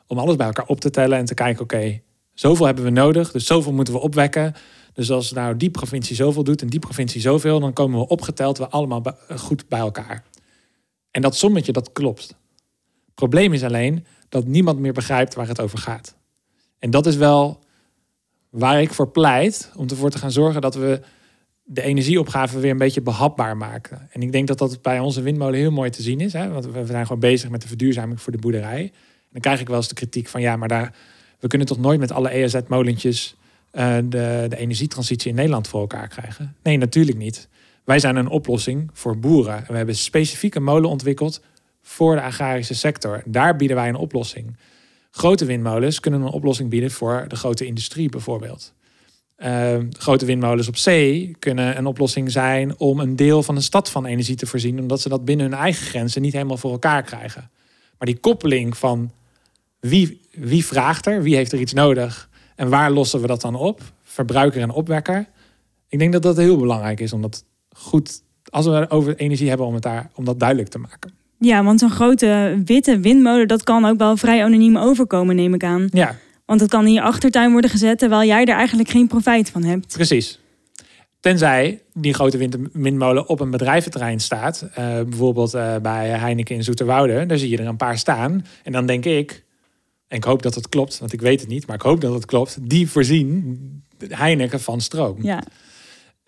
om 0.08 0.18
alles 0.18 0.36
bij 0.36 0.46
elkaar 0.46 0.66
op 0.66 0.80
te 0.80 0.90
tellen 0.90 1.18
en 1.18 1.26
te 1.26 1.34
kijken: 1.34 1.64
oké, 1.64 2.02
zoveel 2.34 2.66
hebben 2.66 2.84
we 2.84 2.90
nodig, 2.90 3.32
dus 3.32 3.46
zoveel 3.46 3.74
moeten 3.74 3.94
we 3.94 4.00
opwekken. 4.00 4.54
Dus 4.94 5.12
als 5.12 5.32
nou 5.32 5.58
die 5.58 5.70
provincie 5.70 6.16
zoveel 6.16 6.44
doet 6.44 6.62
en 6.62 6.68
die 6.68 6.80
provincie 6.80 7.22
zoveel, 7.22 7.60
dan 7.60 7.74
komen 7.74 8.00
we 8.00 8.08
opgeteld 8.08 8.58
we 8.58 8.70
allemaal 8.70 9.04
goed 9.36 9.68
bij 9.68 9.80
elkaar. 9.80 10.24
En 11.12 11.22
dat 11.22 11.36
sommetje, 11.36 11.72
dat 11.72 11.92
klopt. 11.92 12.36
Probleem 13.14 13.54
is 13.54 13.64
alleen 13.64 14.06
dat 14.30 14.46
niemand 14.46 14.80
meer 14.80 14.94
begrijpt 14.94 15.34
waar 15.34 15.48
het 15.48 15.62
over 15.62 15.78
gaat. 15.78 16.16
En 16.80 16.90
dat 16.90 17.06
is 17.06 17.16
wel 17.16 17.64
waar 18.56 18.82
ik 18.82 18.94
voor 18.94 19.08
pleit 19.08 19.72
om 19.76 19.88
ervoor 19.90 20.10
te 20.10 20.18
gaan 20.18 20.32
zorgen 20.32 20.62
dat 20.62 20.76
we 20.76 21.02
de 21.64 21.82
energieopgave 21.82 22.60
weer 22.60 22.72
een 22.72 22.78
beetje 22.78 23.02
behapbaar 23.02 23.58
maken. 23.58 24.08
En 24.12 24.22
ik 24.22 24.32
denk 24.32 24.48
dat 24.48 24.58
dat 24.58 24.82
bij 24.82 25.00
onze 25.00 25.22
windmolen 25.22 25.60
heel 25.60 25.72
mooi 25.72 25.90
te 25.90 26.02
zien 26.02 26.20
is. 26.20 26.34
Hè? 26.34 26.50
Want 26.50 26.66
we 26.66 26.86
zijn 26.86 27.06
gewoon 27.06 27.22
bezig 27.22 27.50
met 27.50 27.62
de 27.62 27.68
verduurzaming 27.68 28.22
voor 28.22 28.32
de 28.32 28.38
boerderij. 28.38 28.92
Dan 29.32 29.42
krijg 29.42 29.60
ik 29.60 29.68
wel 29.68 29.78
eens 29.78 29.88
de 29.88 29.96
kritiek 29.96 30.28
van 30.28 30.42
ja, 30.42 30.56
maar 30.56 30.68
daar, 30.68 30.96
we 31.40 31.48
kunnen 31.48 31.68
toch 31.68 31.78
nooit 31.78 32.00
met 32.00 32.12
alle 32.12 32.30
EAZ-molentjes 32.30 33.36
eh, 33.72 33.96
de, 33.96 34.46
de 34.50 34.58
energietransitie 34.58 35.30
in 35.30 35.36
Nederland 35.36 35.68
voor 35.68 35.80
elkaar 35.80 36.08
krijgen? 36.08 36.56
Nee, 36.64 36.78
natuurlijk 36.78 37.18
niet. 37.18 37.48
Wij 37.84 38.00
zijn 38.00 38.16
een 38.16 38.28
oplossing 38.28 38.90
voor 38.94 39.20
boeren. 39.20 39.58
En 39.58 39.68
we 39.68 39.78
hebben 39.78 39.96
specifiek 39.96 40.56
een 40.56 40.64
molen 40.64 40.90
ontwikkeld 40.90 41.42
voor 41.82 42.16
de 42.16 42.22
agrarische 42.22 42.76
sector. 42.76 43.24
Daar 43.26 43.56
bieden 43.56 43.78
wij 43.78 43.90
een 43.90 43.96
oplossing. 43.96 44.58
Grote 45.16 45.46
windmolens 45.46 46.00
kunnen 46.00 46.22
een 46.22 46.32
oplossing 46.32 46.70
bieden 46.70 46.92
voor 46.92 47.26
de 47.28 47.36
grote 47.36 47.66
industrie 47.66 48.10
bijvoorbeeld. 48.10 48.74
Uh, 49.38 49.78
grote 49.90 50.26
windmolens 50.26 50.68
op 50.68 50.78
zee 50.78 51.36
kunnen 51.40 51.78
een 51.78 51.86
oplossing 51.86 52.32
zijn 52.32 52.80
om 52.80 53.00
een 53.00 53.16
deel 53.16 53.44
van 53.44 53.56
een 53.56 53.62
stad 53.62 53.92
van 53.92 54.06
energie 54.06 54.36
te 54.36 54.46
voorzien, 54.46 54.80
omdat 54.80 55.02
ze 55.02 55.10
dat 55.10 55.26
binnen 55.26 55.46
hun 55.46 55.60
eigen 55.60 55.86
grenzen 55.86 56.22
niet 56.22 56.34
helemaal 56.34 56.58
voor 56.58 56.72
elkaar 56.72 57.04
krijgen. 57.04 57.50
Maar 57.98 58.08
die 58.08 58.20
koppeling 58.20 58.78
van 58.78 59.12
wie, 59.80 60.22
wie 60.32 60.66
vraagt 60.66 61.06
er, 61.06 61.24
wie 61.24 61.36
heeft 61.36 61.52
er 61.52 61.60
iets 61.60 61.74
nodig 61.74 62.30
en 62.56 62.70
waar 62.70 62.92
lossen 62.92 63.22
we 63.22 63.28
dat 63.28 63.42
dan 63.42 63.56
op? 63.56 63.82
Verbruiker 64.04 64.62
en 64.62 64.72
opwekker. 64.72 65.30
Ik 65.88 66.00
denk 66.00 66.14
dat 66.14 66.24
dat 66.24 66.38
heel 66.38 66.58
belangrijk 66.58 67.00
is 67.00 67.14
om 67.14 67.22
dat 67.22 67.46
goed, 67.70 68.22
als 68.50 68.66
we 68.66 68.90
over 68.90 69.16
energie 69.16 69.50
hebben, 69.50 69.68
om, 69.68 69.74
het 69.74 69.84
daar, 69.84 70.10
om 70.14 70.26
dat 70.26 70.40
duidelijk 70.40 70.70
te 70.70 70.80
maken. 70.80 71.25
Ja, 71.46 71.64
want 71.64 71.80
zo'n 71.80 71.90
grote 71.90 72.62
witte 72.66 73.00
windmolen, 73.00 73.48
dat 73.48 73.64
kan 73.64 73.86
ook 73.86 73.98
wel 73.98 74.18
vrij 74.18 74.44
anoniem 74.44 74.78
overkomen, 74.78 75.36
neem 75.36 75.54
ik 75.54 75.64
aan. 75.64 75.88
Ja, 75.92 76.16
Want 76.46 76.60
het 76.62 76.70
kan 76.70 76.86
in 76.88 76.94
je 76.94 77.02
achtertuin 77.02 77.52
worden 77.52 77.70
gezet, 77.70 78.00
terwijl 78.00 78.28
jij 78.28 78.46
er 78.46 78.56
eigenlijk 78.56 78.90
geen 78.90 79.08
profijt 79.08 79.50
van 79.50 79.64
hebt. 79.64 79.94
precies. 79.94 80.40
Tenzij 81.20 81.82
die 81.94 82.14
grote 82.14 82.38
wind- 82.38 82.58
windmolen 82.74 83.28
op 83.30 83.40
een 83.40 83.50
bedrijventerrein 83.52 84.20
staat. 84.20 84.62
eh, 84.74 84.86
bijvoorbeeld 85.02 85.54
eh, 85.54 85.76
bij 85.82 86.08
Heineken 86.10 86.56
in 86.56 86.64
Zoeterwoude. 86.64 87.26
Daar 87.26 87.38
zie 87.38 87.50
je 87.50 87.58
er 87.58 87.68
een 87.68 87.78
paar 87.78 87.98
staan. 87.98 88.46
En 88.64 88.72
dan 88.72 88.86
denk 88.86 89.06
ik, 89.06 89.44
en 90.08 90.18
ik 90.18 90.24
hoop 90.24 90.42
dat 90.42 90.56
het 90.56 90.70
klopt, 90.70 91.00
want 91.00 91.14
ik 91.14 91.22
weet 91.22 91.40
het 91.40 91.50
niet, 91.50 91.68
maar 91.68 91.76
ik 91.76 91.82
hoop 91.82 92.02
dat 92.02 92.14
het 92.14 92.26
klopt. 92.26 92.58
Die 92.62 92.90
voorzien 92.90 93.84
Heineken 94.10 94.60
van 94.62 94.82
stroom. 94.82 95.18
Ja, 95.24 95.44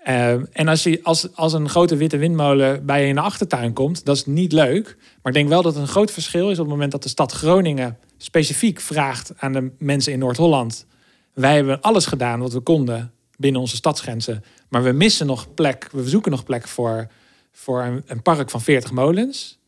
Eh, 0.07 0.31
en 0.31 0.67
als, 0.67 0.83
je, 0.83 0.99
als, 1.03 1.35
als 1.35 1.53
een 1.53 1.69
grote 1.69 1.95
witte 1.95 2.17
windmolen 2.17 2.85
bij 2.85 3.01
je 3.01 3.07
in 3.07 3.15
de 3.15 3.21
achtertuin 3.21 3.73
komt, 3.73 4.05
dat 4.05 4.15
is 4.15 4.25
niet 4.25 4.51
leuk. 4.51 4.95
Maar 4.97 5.31
ik 5.31 5.33
denk 5.33 5.49
wel 5.49 5.61
dat 5.61 5.73
het 5.73 5.81
een 5.81 5.89
groot 5.89 6.11
verschil 6.11 6.49
is 6.49 6.59
op 6.59 6.65
het 6.65 6.73
moment 6.73 6.91
dat 6.91 7.03
de 7.03 7.09
stad 7.09 7.31
Groningen 7.31 7.97
specifiek 8.17 8.79
vraagt 8.79 9.33
aan 9.37 9.53
de 9.53 9.71
mensen 9.79 10.13
in 10.13 10.19
Noord-Holland. 10.19 10.85
Wij 11.33 11.55
hebben 11.55 11.81
alles 11.81 12.05
gedaan 12.05 12.39
wat 12.39 12.53
we 12.53 12.59
konden 12.59 13.11
binnen 13.37 13.61
onze 13.61 13.75
stadsgrenzen. 13.75 14.43
Maar 14.69 14.83
we 14.83 14.91
missen 14.91 15.27
nog 15.27 15.53
plek, 15.53 15.89
we 15.91 16.09
zoeken 16.09 16.31
nog 16.31 16.43
plek 16.43 16.67
voor, 16.67 17.07
voor 17.51 18.01
een, 18.05 18.21
park 18.21 18.49
van 18.49 18.61
40 18.61 18.91
molens. 18.91 19.59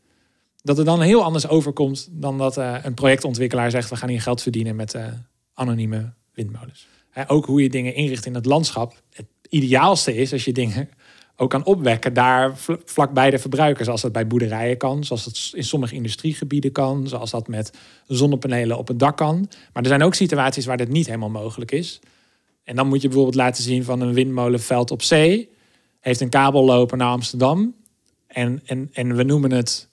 Dat 0.62 0.77
het 0.77 0.86
dan 0.86 1.01
heel 1.01 1.24
anders 1.24 1.48
overkomt 1.48 2.08
dan 2.12 2.38
dat 2.38 2.58
eh, 2.58 2.75
een 2.84 2.93
projectontwikkelaar 2.93 3.72
zegt: 3.72 3.89
we 3.89 3.96
gaan 3.96 4.10
hier 4.10 4.22
geld 4.22 4.41
verdienen 4.41 4.75
met 4.75 4.93
eh, 4.93 5.05
anonieme 5.53 6.13
windmolens. 6.34 6.88
Ook 7.27 7.46
hoe 7.46 7.62
je 7.62 7.69
dingen 7.69 7.96
inricht 7.96 8.25
in 8.25 8.36
het 8.36 8.46
landschap. 8.46 9.01
Het 9.13 9.25
ideaalste 9.49 10.15
is 10.15 10.33
als 10.33 10.45
je 10.45 10.53
dingen 10.53 10.89
ook 11.35 11.49
kan 11.49 11.65
opwekken 11.65 12.13
daar 12.13 12.57
vl- 12.57 12.73
vlakbij 12.85 13.29
de 13.29 13.39
verbruiker. 13.39 13.85
Zoals 13.85 14.01
dat 14.01 14.11
bij 14.11 14.27
boerderijen 14.27 14.77
kan, 14.77 15.03
zoals 15.03 15.23
dat 15.23 15.49
in 15.53 15.63
sommige 15.63 15.95
industriegebieden 15.95 16.71
kan, 16.71 17.07
zoals 17.07 17.31
dat 17.31 17.47
met 17.47 17.71
zonnepanelen 18.07 18.77
op 18.77 18.87
het 18.87 18.99
dak 18.99 19.17
kan. 19.17 19.49
Maar 19.73 19.83
er 19.83 19.89
zijn 19.89 20.03
ook 20.03 20.13
situaties 20.13 20.65
waar 20.65 20.77
dit 20.77 20.89
niet 20.89 21.05
helemaal 21.05 21.29
mogelijk 21.29 21.71
is. 21.71 21.99
En 22.63 22.75
dan 22.75 22.87
moet 22.87 23.01
je 23.01 23.07
bijvoorbeeld 23.07 23.35
laten 23.35 23.63
zien 23.63 23.83
van 23.83 24.01
een 24.01 24.13
windmolenveld 24.13 24.91
op 24.91 25.01
zee. 25.01 25.49
Heeft 25.99 26.19
een 26.21 26.29
kabel 26.29 26.65
lopen 26.65 26.97
naar 26.97 27.09
Amsterdam. 27.11 27.75
En, 28.27 28.61
en, 28.65 28.89
en 28.93 29.15
we 29.15 29.23
noemen 29.23 29.51
het 29.51 29.89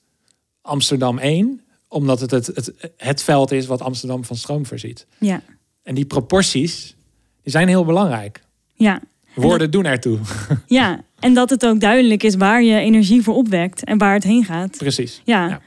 Amsterdam 0.60 1.18
1, 1.18 1.60
omdat 1.88 2.20
het 2.20 2.30
het, 2.30 2.46
het 2.46 2.72
het 2.96 3.22
veld 3.22 3.52
is 3.52 3.66
wat 3.66 3.80
Amsterdam 3.80 4.24
van 4.24 4.36
stroom 4.36 4.66
voorziet. 4.66 5.06
ja, 5.18 5.42
En 5.82 5.94
die 5.94 6.04
proporties, 6.06 6.94
die 7.42 7.52
zijn 7.52 7.68
heel 7.68 7.84
belangrijk. 7.84 8.44
ja. 8.74 9.00
Woorden 9.42 9.70
doen 9.70 9.84
ertoe. 9.84 10.18
Ja, 10.66 11.00
en 11.18 11.34
dat 11.34 11.50
het 11.50 11.66
ook 11.66 11.80
duidelijk 11.80 12.22
is 12.22 12.34
waar 12.34 12.62
je 12.62 12.78
energie 12.78 13.22
voor 13.22 13.34
opwekt 13.34 13.84
en 13.84 13.98
waar 13.98 14.14
het 14.14 14.24
heen 14.24 14.44
gaat. 14.44 14.76
Precies. 14.76 15.20
Ja. 15.24 15.48
Ja. 15.48 15.60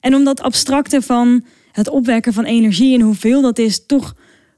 En 0.00 0.14
om 0.14 0.24
dat 0.24 0.40
abstracte 0.40 1.02
van 1.02 1.44
het 1.72 1.88
opwekken 1.88 2.32
van 2.32 2.44
energie 2.44 2.94
en 2.94 3.00
hoeveel 3.00 3.42
dat 3.42 3.58
is, 3.58 3.86
toch 3.86 4.14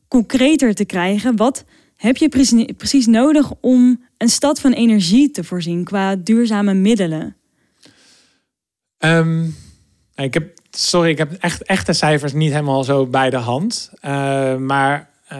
concreter 0.08 0.74
te 0.74 0.84
krijgen. 0.84 1.36
Wat 1.36 1.64
heb 1.96 2.16
je 2.16 2.28
precies- 2.28 2.72
precies 2.76 3.06
nodig 3.06 3.52
om 3.60 4.04
een 4.18 4.28
stad 4.28 4.60
van 4.60 4.72
energie 4.72 5.30
te 5.30 5.44
voorzien 5.44 5.84
qua 5.84 6.16
duurzame 6.16 6.74
middelen? 6.74 7.36
Ehm, 8.98 9.44
ik 10.14 10.34
heb, 10.34 10.58
sorry, 10.70 11.10
ik 11.10 11.18
heb 11.18 11.32
echt 11.32 11.62
echte 11.62 11.92
cijfers 11.92 12.32
niet 12.32 12.50
helemaal 12.50 12.84
zo 12.84 13.06
bij 13.06 13.30
de 13.30 13.36
hand. 13.36 13.92
Eh, 14.00 14.56
maar 14.56 15.10
eh, 15.28 15.38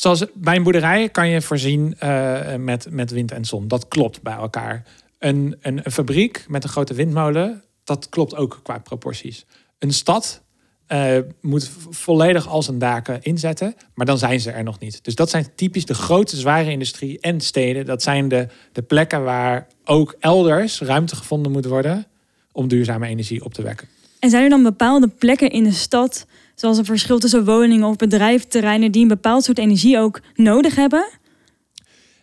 zoals 0.00 0.24
bij 0.34 0.56
een 0.56 0.62
boerderij 0.62 1.08
kan 1.08 1.28
je 1.28 1.42
voorzien 1.42 1.98
eh, 1.98 2.54
met, 2.54 2.86
met 2.90 3.10
wind 3.10 3.32
en 3.32 3.44
zon. 3.44 3.68
Dat 3.68 3.88
klopt 3.88 4.22
bij 4.22 4.34
elkaar. 4.34 4.84
Een, 5.18 5.56
een, 5.60 5.80
een 5.82 5.92
fabriek 5.92 6.44
met 6.48 6.64
een 6.64 6.70
grote 6.70 6.94
windmolen, 6.94 7.62
dat 7.84 8.08
klopt 8.08 8.36
ook 8.36 8.60
qua 8.62 8.78
proporties. 8.78 9.46
Een 9.78 9.92
stad 9.92 10.42
eh, 10.86 11.18
moet 11.40 11.70
volledig 11.90 12.48
al 12.48 12.62
zijn 12.62 12.78
daken 12.78 13.22
inzetten, 13.22 13.74
maar 13.94 14.06
dan 14.06 14.18
zijn 14.18 14.40
ze 14.40 14.50
er 14.50 14.62
nog 14.62 14.78
niet. 14.78 15.04
Dus 15.04 15.14
dat 15.14 15.30
zijn 15.30 15.46
typisch 15.54 15.84
de 15.84 15.94
grote, 15.94 16.36
zware 16.36 16.70
industrie 16.70 17.20
en 17.20 17.40
steden. 17.40 17.86
Dat 17.86 18.02
zijn 18.02 18.28
de, 18.28 18.48
de 18.72 18.82
plekken 18.82 19.24
waar 19.24 19.66
ook 19.84 20.16
elders 20.20 20.80
ruimte 20.80 21.16
gevonden 21.16 21.52
moet 21.52 21.66
worden 21.66 22.06
om 22.52 22.68
duurzame 22.68 23.06
energie 23.06 23.44
op 23.44 23.54
te 23.54 23.62
wekken. 23.62 23.88
En 24.18 24.30
zijn 24.30 24.42
er 24.42 24.48
dan 24.48 24.62
bepaalde 24.62 25.08
plekken 25.08 25.50
in 25.50 25.64
de 25.64 25.72
stad, 25.72 26.26
zoals 26.60 26.78
een 26.78 26.84
verschil 26.84 27.18
tussen 27.18 27.44
woningen 27.44 27.88
of 27.88 27.96
bedrijfterreinen, 27.96 28.92
die 28.92 29.02
een 29.02 29.08
bepaald 29.08 29.44
soort 29.44 29.58
energie 29.58 29.98
ook 29.98 30.20
nodig 30.34 30.74
hebben? 30.74 31.08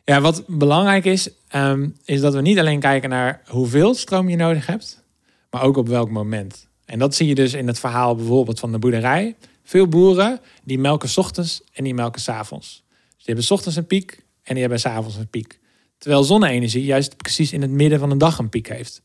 Ja, 0.04 0.22
wat 0.22 0.44
belangrijk 0.48 1.06
is, 1.06 1.30
ehm, 1.48 1.90
is 2.06 2.22
dat 2.22 2.34
we 2.34 2.42
niet 2.42 2.60
alleen 2.60 2.80
kijken 2.80 3.10
naar 3.10 3.42
hoeveel 3.48 3.94
stroom 3.94 4.30
je 4.30 4.36
nodig 4.36 4.66
hebt, 4.66 5.04
maar 5.50 5.64
ook 5.64 5.78
op 5.78 5.88
welk 5.88 6.10
moment. 6.10 6.68
En 6.86 7.00
dat 7.00 7.16
zie 7.16 7.28
je 7.28 7.36
dus 7.36 7.54
in 7.54 7.68
het 7.68 7.80
verhaal 7.80 8.16
bijvoorbeeld 8.16 8.60
van 8.60 8.72
de 8.72 8.80
boerderij. 8.80 9.36
Veel 9.64 9.88
boeren 9.88 10.40
die 10.64 10.80
melken 10.80 11.10
ochtends 11.16 11.64
en 11.74 11.84
die 11.84 11.94
melken 11.94 12.22
's 12.22 12.30
avonds. 12.30 12.84
Dus 12.90 13.26
die 13.26 13.36
hebben 13.36 13.52
ochtends 13.52 13.78
een 13.78 13.88
piek 13.88 14.26
en 14.44 14.54
die 14.54 14.60
hebben 14.60 14.80
's 14.80 14.86
avonds 14.86 15.16
een 15.16 15.30
piek. 15.30 15.60
Terwijl 15.98 16.24
zonne-energie 16.24 16.84
juist 16.84 17.18
precies 17.18 17.54
in 17.54 17.62
het 17.62 17.72
midden 17.72 18.00
van 18.00 18.10
de 18.10 18.18
dag 18.18 18.38
een 18.38 18.50
piek 18.50 18.70
heeft. 18.70 19.02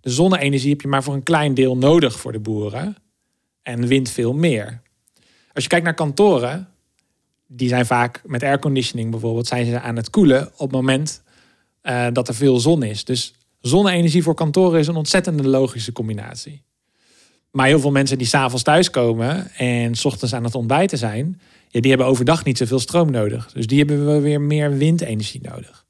De 0.00 0.10
zonne-energie 0.10 0.70
heb 0.70 0.80
je 0.80 0.88
maar 0.88 1.02
voor 1.02 1.14
een 1.14 1.22
klein 1.22 1.54
deel 1.54 1.76
nodig 1.76 2.18
voor 2.18 2.32
de 2.32 2.40
boeren. 2.40 2.96
En 3.62 3.86
wind 3.86 4.10
veel 4.10 4.34
meer. 4.34 4.82
Als 5.52 5.62
je 5.62 5.70
kijkt 5.70 5.84
naar 5.84 5.94
kantoren, 5.94 6.68
die 7.46 7.68
zijn 7.68 7.86
vaak 7.86 8.22
met 8.26 8.42
airconditioning 8.42 9.10
bijvoorbeeld, 9.10 9.46
zijn 9.46 9.66
ze 9.66 9.80
aan 9.80 9.96
het 9.96 10.10
koelen 10.10 10.46
op 10.46 10.58
het 10.58 10.70
moment 10.70 11.22
eh, 11.80 12.06
dat 12.12 12.28
er 12.28 12.34
veel 12.34 12.60
zon 12.60 12.82
is. 12.82 13.04
Dus 13.04 13.34
zonne-energie 13.60 14.22
voor 14.22 14.34
kantoren 14.34 14.80
is 14.80 14.86
een 14.86 14.96
ontzettende 14.96 15.48
logische 15.48 15.92
combinatie. 15.92 16.62
Maar 17.50 17.66
heel 17.66 17.80
veel 17.80 17.90
mensen 17.90 18.18
die 18.18 18.26
s'avonds 18.26 18.62
thuiskomen 18.62 19.50
en 19.50 19.94
's 19.94 20.04
ochtends 20.04 20.34
aan 20.34 20.44
het 20.44 20.54
ontbijten 20.54 20.98
zijn, 20.98 21.40
die 21.70 21.88
hebben 21.88 22.06
overdag 22.06 22.44
niet 22.44 22.58
zoveel 22.58 22.78
stroom 22.78 23.10
nodig. 23.10 23.52
Dus 23.52 23.66
die 23.66 23.78
hebben 23.78 24.06
we 24.06 24.20
weer 24.20 24.40
meer 24.40 24.76
windenergie 24.76 25.40
nodig. 25.42 25.86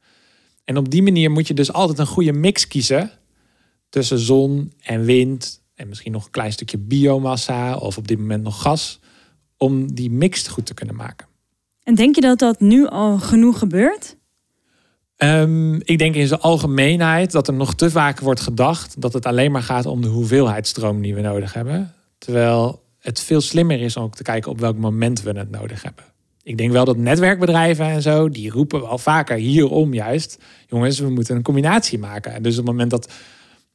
En 0.65 0.77
op 0.77 0.91
die 0.91 1.03
manier 1.03 1.31
moet 1.31 1.49
je 1.49 1.55
dus 1.55 1.73
altijd 1.73 1.99
een 1.99 2.07
goede 2.07 2.33
mix 2.33 2.67
kiezen 2.67 3.11
tussen 3.89 4.19
zon 4.19 4.73
en 4.81 5.05
wind 5.05 5.60
en 5.81 5.89
misschien 5.89 6.13
nog 6.13 6.25
een 6.25 6.31
klein 6.31 6.53
stukje 6.53 6.79
biomassa 6.79 7.77
of 7.77 7.97
op 7.97 8.09
dit 8.09 8.19
moment 8.19 8.43
nog 8.43 8.63
gas, 8.63 9.01
om 9.57 9.95
die 9.95 10.11
mix 10.11 10.49
goed 10.49 10.67
te 10.67 10.75
kunnen 10.75 10.95
maken. 10.95 11.27
En 11.83 11.95
denk 11.95 12.15
je 12.15 12.21
dat 12.21 12.39
dat 12.39 12.61
nu 12.61 12.87
al 12.87 13.19
genoeg 13.19 13.59
gebeurt? 13.59 14.17
Ehm, 15.17 15.75
ik 15.75 15.99
denk 15.99 16.15
in 16.15 16.27
zijn 16.27 16.41
algemeenheid 16.41 17.33
dat 17.33 17.49
er 17.49 17.55
nog 17.55 17.75
te 17.75 17.91
vaak 17.91 18.21
wordt 18.21 18.41
gedacht 18.41 19.01
dat 19.01 19.13
het 19.13 19.27
alleen 19.27 19.53
maar 19.53 19.63
gaat 19.63 19.87
om 19.87 20.03
de 20.03 20.09
hoeveelheid 20.09 20.67
stroom 20.67 21.03
die 21.03 21.15
we 21.15 21.21
nodig 21.21 21.53
hebben. 21.53 21.95
Terwijl 22.19 22.83
het 22.99 23.21
veel 23.21 23.41
slimmer 23.41 23.81
is 23.81 23.97
om 23.97 24.03
ook 24.03 24.15
te 24.15 24.23
kijken 24.23 24.51
op 24.51 24.61
welk 24.61 24.77
moment 24.77 25.23
we 25.23 25.31
het 25.31 25.51
nodig 25.51 25.83
hebben. 25.83 26.05
Ik 26.43 26.59
denk 26.59 26.73
wel 26.73 26.85
dat 26.85 26.97
netwerkbedrijven 26.97 27.85
en 27.85 28.03
zo, 28.03 28.29
die 28.29 28.51
roepen 28.51 28.81
wel 28.81 28.99
vaker 28.99 29.37
hierom 29.37 29.95
juist. 29.95 30.39
Jongens, 30.67 30.99
we 30.99 31.11
moeten 31.11 31.37
een 31.37 31.43
combinatie 31.43 31.99
maken. 31.99 32.43
Dus 32.43 32.53
op 32.53 32.59
het 32.59 32.73
moment 32.73 32.91
dat, 32.91 33.13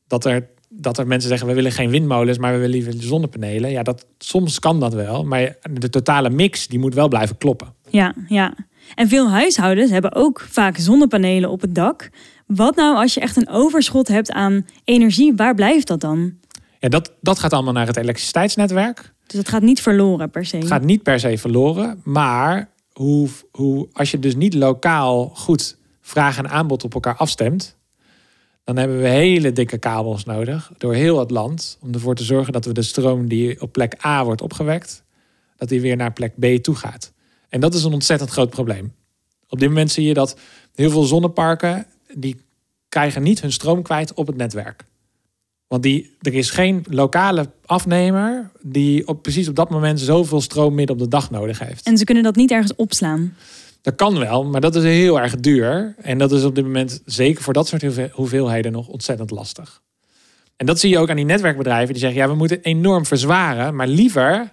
dat, 0.07 0.25
er, 0.25 0.49
dat 0.77 0.97
er 0.97 1.07
mensen 1.07 1.29
zeggen, 1.29 1.47
we 1.47 1.53
willen 1.53 1.71
geen 1.71 1.89
windmolens, 1.89 2.37
maar 2.37 2.51
we 2.51 2.57
willen 2.57 2.75
liever 2.75 2.93
zonnepanelen. 2.97 3.71
Ja, 3.71 3.83
dat, 3.83 4.05
soms 4.17 4.59
kan 4.59 4.79
dat 4.79 4.93
wel. 4.93 5.23
Maar 5.23 5.55
de 5.71 5.89
totale 5.89 6.29
mix, 6.29 6.67
die 6.67 6.79
moet 6.79 6.93
wel 6.93 7.07
blijven 7.07 7.37
kloppen. 7.37 7.73
Ja, 7.89 8.13
ja. 8.27 8.53
En 8.95 9.07
veel 9.07 9.29
huishoudens 9.29 9.91
hebben 9.91 10.13
ook 10.13 10.45
vaak 10.49 10.77
zonnepanelen 10.77 11.49
op 11.49 11.61
het 11.61 11.75
dak. 11.75 12.09
Wat 12.45 12.75
nou 12.75 12.95
als 12.95 13.13
je 13.13 13.19
echt 13.19 13.37
een 13.37 13.49
overschot 13.49 14.07
hebt 14.07 14.31
aan 14.31 14.65
energie? 14.83 15.35
Waar 15.35 15.55
blijft 15.55 15.87
dat 15.87 16.01
dan? 16.01 16.33
Ja, 16.79 16.89
dat, 16.89 17.13
dat 17.21 17.39
gaat 17.39 17.53
allemaal 17.53 17.73
naar 17.73 17.87
het 17.87 17.97
elektriciteitsnetwerk. 17.97 19.13
Dus 19.27 19.37
het 19.39 19.49
gaat 19.49 19.61
niet 19.61 19.81
verloren 19.81 20.29
per 20.29 20.45
se. 20.45 20.57
Het 20.57 20.67
gaat 20.67 20.83
niet 20.83 21.03
per 21.03 21.19
se 21.19 21.37
verloren, 21.37 22.01
maar 22.03 22.69
hoe, 22.91 23.27
hoe, 23.51 23.87
als 23.93 24.11
je 24.11 24.19
dus 24.19 24.35
niet 24.35 24.53
lokaal 24.53 25.31
goed 25.33 25.77
vraag 26.01 26.37
en 26.37 26.49
aanbod 26.49 26.83
op 26.83 26.93
elkaar 26.93 27.15
afstemt, 27.15 27.74
dan 28.65 28.77
hebben 28.77 29.01
we 29.01 29.07
hele 29.07 29.51
dikke 29.51 29.77
kabels 29.77 30.23
nodig 30.23 30.71
door 30.77 30.93
heel 30.93 31.19
het 31.19 31.31
land 31.31 31.77
om 31.81 31.93
ervoor 31.93 32.15
te 32.15 32.23
zorgen 32.23 32.53
dat 32.53 32.65
we 32.65 32.73
de 32.73 32.81
stroom 32.81 33.27
die 33.27 33.61
op 33.61 33.71
plek 33.71 34.05
A 34.05 34.23
wordt 34.23 34.41
opgewekt, 34.41 35.03
dat 35.57 35.69
die 35.69 35.81
weer 35.81 35.95
naar 35.95 36.13
plek 36.13 36.39
B 36.39 36.63
toe 36.63 36.75
gaat. 36.75 37.13
En 37.49 37.59
dat 37.59 37.73
is 37.73 37.83
een 37.83 37.93
ontzettend 37.93 38.29
groot 38.29 38.49
probleem. 38.49 38.93
Op 39.49 39.59
dit 39.59 39.69
moment 39.69 39.91
zie 39.91 40.05
je 40.05 40.13
dat 40.13 40.39
heel 40.75 40.89
veel 40.89 41.03
zonneparken 41.03 41.85
die 42.13 42.41
krijgen 42.89 43.23
niet 43.23 43.41
hun 43.41 43.51
stroom 43.51 43.81
kwijt 43.81 44.13
op 44.13 44.27
het 44.27 44.37
netwerk. 44.37 44.85
Want 45.67 45.83
die, 45.83 46.15
er 46.21 46.33
is 46.33 46.49
geen 46.49 46.85
lokale 46.89 47.49
afnemer 47.65 48.51
die 48.61 49.07
op, 49.07 49.21
precies 49.21 49.47
op 49.47 49.55
dat 49.55 49.69
moment 49.69 49.99
zoveel 49.99 50.41
stroom 50.41 50.75
midden 50.75 50.95
op 50.95 51.01
de 51.01 51.07
dag 51.07 51.31
nodig 51.31 51.59
heeft. 51.59 51.85
En 51.85 51.97
ze 51.97 52.03
kunnen 52.03 52.23
dat 52.23 52.35
niet 52.35 52.51
ergens 52.51 52.75
opslaan. 52.75 53.35
Dat 53.85 53.95
kan 53.95 54.19
wel, 54.19 54.45
maar 54.45 54.61
dat 54.61 54.75
is 54.75 54.83
heel 54.83 55.19
erg 55.21 55.35
duur. 55.35 55.95
En 56.01 56.17
dat 56.17 56.31
is 56.31 56.43
op 56.43 56.55
dit 56.55 56.63
moment, 56.63 57.01
zeker 57.05 57.43
voor 57.43 57.53
dat 57.53 57.67
soort 57.67 57.81
hoeve- 57.81 58.09
hoeveelheden, 58.13 58.71
nog 58.71 58.87
ontzettend 58.87 59.31
lastig. 59.31 59.81
En 60.57 60.65
dat 60.65 60.79
zie 60.79 60.89
je 60.89 60.97
ook 60.97 61.09
aan 61.09 61.15
die 61.15 61.25
netwerkbedrijven 61.25 61.93
die 61.93 62.01
zeggen, 62.01 62.19
ja, 62.19 62.27
we 62.27 62.35
moeten 62.35 62.61
enorm 62.61 63.05
verzwaren, 63.05 63.75
maar 63.75 63.87
liever 63.87 64.51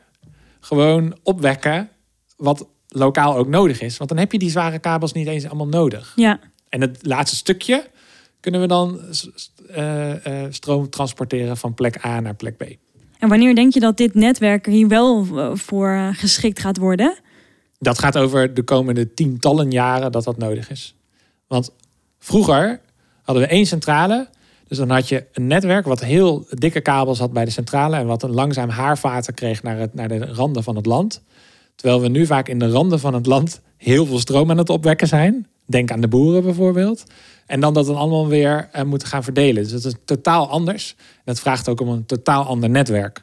gewoon 0.61 1.17
opwekken 1.23 1.89
wat 2.37 2.67
lokaal 2.89 3.37
ook 3.37 3.49
nodig 3.49 3.81
is. 3.81 3.97
Want 3.97 4.11
dan 4.11 4.19
heb 4.19 4.33
je 4.33 4.39
die 4.39 4.51
zware 4.51 4.79
kabels 4.79 5.13
niet 5.13 5.27
eens 5.27 5.47
allemaal 5.47 5.69
nodig. 5.69 6.13
Ja. 6.17 6.41
En 6.69 6.81
het 6.81 6.99
laatste 7.03 7.37
stukje 7.37 7.87
kunnen 8.41 8.61
we 8.61 8.67
dan 8.67 9.01
uh, 9.77 10.09
uh, 10.09 10.15
stroom 10.51 10.91
transporteren 10.91 11.57
van 11.57 11.75
plek 11.75 12.05
A 12.05 12.21
naar 12.21 12.35
plek 12.35 12.57
B. 12.57 12.63
En 13.19 13.29
wanneer 13.29 13.55
denk 13.55 13.75
je 13.75 13.81
dat 13.81 13.97
dit 13.97 14.15
netwerk 14.15 14.67
hier 14.67 14.89
wel 14.89 15.27
voor 15.57 16.11
geschikt 16.13 16.61
gaat 16.61 16.77
worden? 16.77 17.19
Dat 17.83 17.99
gaat 17.99 18.19
over 18.19 18.55
de 18.55 18.63
komende 18.63 19.15
tientallen 19.15 19.71
jaren 19.71 20.13
dat 20.13 20.25
dat 20.25 20.39
nodig 20.39 20.71
is. 20.71 20.95
Want 21.47 21.71
vroeger 22.19 22.81
hadden 23.23 23.45
we 23.45 23.51
één 23.51 23.67
centrale. 23.67 24.29
Dus 24.69 24.79
dan 24.79 24.91
had 24.91 25.09
je 25.09 25.25
een 25.33 25.47
netwerk 25.47 25.87
wat 25.87 26.01
heel 26.01 26.47
dikke 26.51 26.81
kabels 26.81 27.19
had 27.19 27.33
bij 27.33 27.45
de 27.45 27.51
centrale. 27.51 27.97
En 27.97 28.07
wat 28.07 28.23
een 28.23 28.31
langzaam 28.31 28.69
haarvaten 28.69 29.35
kreeg 29.35 29.63
naar, 29.63 29.79
het, 29.79 29.95
naar 29.95 30.09
de 30.09 30.27
randen 30.27 30.63
van 30.63 30.77
het 30.77 30.87
land. 30.87 31.23
Terwijl 31.75 32.01
we 32.01 32.09
nu 32.09 32.27
vaak 32.27 32.49
in 32.49 32.59
de 32.59 32.71
randen 32.71 33.01
van 33.01 33.15
het 33.15 33.27
land 33.27 33.61
heel 33.77 34.07
veel 34.07 34.19
stroom 34.19 34.51
aan 34.51 34.59
het 34.59 34.71
opwekken 34.71 35.09
zijn. 35.09 35.47
Denk 35.67 35.91
aan 35.91 36.01
de 36.01 36.09
boeren 36.09 36.43
bijvoorbeeld. 36.43 37.05
En 37.47 37.61
dan 37.61 37.75
dat 37.75 37.87
dan 37.87 37.97
allemaal 37.97 38.29
weer 38.29 38.69
uh, 38.77 38.83
moeten 38.83 39.09
gaan 39.09 39.25
verdelen. 39.25 39.63
Dus 39.63 39.73
dat 39.73 39.85
is 39.85 39.95
totaal 40.05 40.49
anders. 40.49 40.95
En 40.99 41.23
dat 41.25 41.41
vraagt 41.41 41.69
ook 41.69 41.81
om 41.81 41.89
een 41.89 42.07
totaal 42.07 42.45
ander 42.45 42.71
netwerk. 42.71 43.23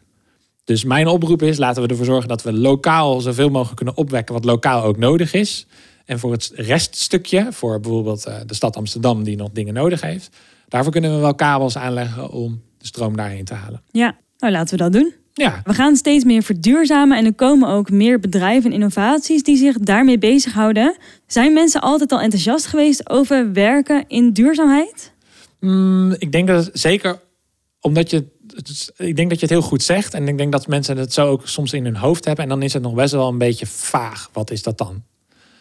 Dus 0.70 0.84
mijn 0.84 1.08
oproep 1.08 1.42
is, 1.42 1.58
laten 1.58 1.82
we 1.84 1.88
ervoor 1.88 2.06
zorgen 2.06 2.28
dat 2.28 2.44
we 2.44 2.54
lokaal 2.54 3.22
zoveel 3.22 3.50
mogelijk 3.50 3.76
kunnen 3.76 3.98
opwekken 3.98 4.34
wat 4.34 4.46
lokaal 4.46 4.84
ook 4.84 4.98
nodig 4.98 5.34
is. 5.34 5.68
En 6.06 6.20
voor 6.20 6.32
het 6.32 6.52
reststukje, 6.56 7.48
voor 7.52 7.80
bijvoorbeeld 7.80 8.28
uh, 8.28 8.36
de 8.46 8.54
stad 8.54 8.76
Amsterdam 8.76 9.24
die 9.24 9.36
nog 9.36 9.50
dingen 9.54 9.74
nodig 9.74 10.02
heeft, 10.02 10.30
daarvoor 10.68 10.92
kunnen 10.92 11.16
we 11.16 11.20
wel 11.20 11.36
kabels 11.36 11.78
aanleggen 11.78 12.30
om 12.32 12.62
de 12.78 12.86
stroom 12.86 13.16
daarheen 13.16 13.46
te 13.46 13.54
halen. 13.54 13.82
Ja, 13.92 14.18
nou 14.38 14.54
laten 14.54 14.78
we 14.78 14.84
dat 14.84 14.94
doen. 14.94 15.14
Ja. 15.34 15.62
We 15.64 15.74
gaan 15.74 15.96
steeds 15.96 16.24
meer 16.24 16.44
verduurzamen 16.44 17.18
en 17.18 17.26
er 17.26 17.34
komen 17.34 17.70
ook 17.70 17.90
meer 17.90 18.20
bedrijven 18.20 18.70
en 18.70 18.76
innovaties 18.76 19.44
die 19.44 19.58
zich 19.58 19.78
daarmee 19.78 20.18
bezighouden. 20.18 20.98
Zijn 21.28 21.54
mensen 21.54 21.82
altijd 21.82 22.12
al 22.12 22.22
enthousiast 22.22 22.66
geweest 22.66 23.10
over 23.10 23.54
werken 23.54 24.06
in 24.08 24.32
duurzaamheid? 24.32 25.14
Mm, 25.60 26.16
ik 26.18 26.32
denk 26.32 26.48
dat 26.48 26.70
zeker 26.74 27.20
omdat 27.82 28.10
je 28.10 28.26
ik 28.98 29.16
denk 29.16 29.30
dat 29.30 29.40
je 29.40 29.46
het 29.46 29.56
heel 29.56 29.62
goed 29.62 29.84
zegt. 29.84 30.14
En 30.14 30.28
ik 30.28 30.38
denk 30.38 30.52
dat 30.52 30.68
mensen 30.68 30.98
het 30.98 31.14
zo 31.14 31.28
ook 31.28 31.48
soms 31.48 31.74
in 31.74 31.84
hun 31.84 31.96
hoofd 31.96 32.26
hebben. 32.26 32.44
En 32.44 32.50
dan 32.50 32.62
is 32.62 32.74
het 32.74 32.82
nog 32.82 32.94
best 32.94 33.14
wel 33.14 33.28
een 33.28 33.38
beetje 33.38 33.66
vaag. 33.66 34.30
Wat 34.34 34.52
is 34.52 34.64
dat 34.64 34.78
dan? 34.78 35.04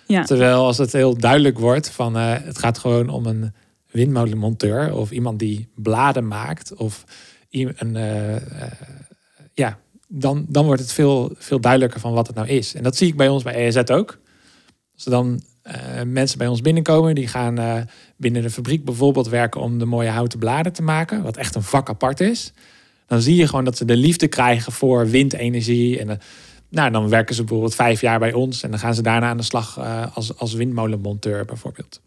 Ja. 0.08 0.24
Terwijl 0.24 0.64
als 0.64 0.78
het 0.78 0.92
heel 0.92 1.16
duidelijk 1.16 1.58
wordt 1.58 1.90
van 1.90 2.16
uh, 2.16 2.34
het 2.42 2.58
gaat 2.58 2.78
gewoon 2.78 3.08
om 3.08 3.26
een 3.26 3.52
windmolenmonteur 3.90 4.94
of 4.94 5.10
iemand 5.10 5.38
die 5.38 5.68
bladen 5.74 6.28
maakt 6.28 6.74
of 6.74 7.04
een, 7.50 7.94
uh, 7.94 8.34
uh, 8.34 8.40
ja, 9.52 9.78
dan, 10.06 10.46
dan 10.48 10.64
wordt 10.64 10.80
het 10.80 10.92
veel, 10.92 11.32
veel 11.36 11.60
duidelijker 11.60 12.00
van 12.00 12.12
wat 12.12 12.26
het 12.26 12.36
nou 12.36 12.48
is. 12.48 12.74
En 12.74 12.82
dat 12.82 12.96
zie 12.96 13.08
ik 13.08 13.16
bij 13.16 13.28
ons 13.28 13.42
bij 13.42 13.54
EZ 13.54 13.76
ook. 13.76 14.18
Als 14.94 15.04
er 15.04 15.10
dan 15.10 15.42
mensen 16.06 16.38
bij 16.38 16.46
ons 16.46 16.60
binnenkomen, 16.60 17.14
die 17.14 17.28
gaan 17.28 17.86
binnen 18.16 18.42
de 18.42 18.50
fabriek 18.50 18.84
bijvoorbeeld 18.84 19.28
werken 19.28 19.60
om 19.60 19.78
de 19.78 19.84
mooie 19.84 20.08
houten 20.08 20.38
bladen 20.38 20.72
te 20.72 20.82
maken, 20.82 21.22
wat 21.22 21.36
echt 21.36 21.54
een 21.54 21.62
vak 21.62 21.88
apart 21.88 22.20
is. 22.20 22.52
Dan 23.08 23.20
zie 23.20 23.36
je 23.36 23.48
gewoon 23.48 23.64
dat 23.64 23.76
ze 23.76 23.84
de 23.84 23.96
liefde 23.96 24.28
krijgen 24.28 24.72
voor 24.72 25.10
windenergie. 25.10 25.98
En 25.98 26.20
nou, 26.68 26.90
dan 26.90 27.08
werken 27.08 27.34
ze 27.34 27.40
bijvoorbeeld 27.40 27.74
vijf 27.74 28.00
jaar 28.00 28.18
bij 28.18 28.32
ons 28.32 28.62
en 28.62 28.70
dan 28.70 28.78
gaan 28.78 28.94
ze 28.94 29.02
daarna 29.02 29.28
aan 29.28 29.36
de 29.36 29.42
slag 29.42 29.80
als, 30.14 30.36
als 30.36 30.54
windmolenmonteur 30.54 31.44
bijvoorbeeld. 31.44 32.00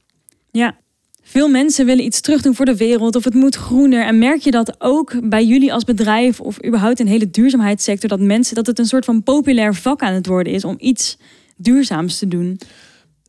Ja, 0.52 0.78
veel 1.24 1.50
mensen 1.50 1.86
willen 1.86 2.06
iets 2.06 2.22
terugdoen 2.22 2.56
voor 2.56 2.66
de 2.66 2.78
wereld 2.78 3.16
of 3.16 3.24
het 3.24 3.34
moet 3.34 3.56
groener. 3.56 4.06
En 4.06 4.20
merk 4.20 4.42
je 4.42 4.52
dat 4.52 4.76
ook 4.78 5.30
bij 5.30 5.46
jullie 5.46 5.74
als 5.74 5.84
bedrijf 5.84 6.40
of 6.40 6.66
überhaupt 6.66 7.00
in 7.00 7.06
de 7.06 7.12
hele 7.12 7.30
duurzaamheidssector 7.30 8.10
dat 8.10 8.20
mensen 8.20 8.56
dat 8.56 8.68
het 8.68 8.80
een 8.80 8.86
soort 8.86 9.06
van 9.06 9.24
populair 9.24 9.76
vak 9.76 10.02
aan 10.02 10.14
het 10.14 10.26
worden 10.26 10.54
is 10.54 10.66
om 10.66 10.76
iets 10.80 11.18
duurzaams 11.56 12.20
te 12.20 12.28
doen? 12.28 12.60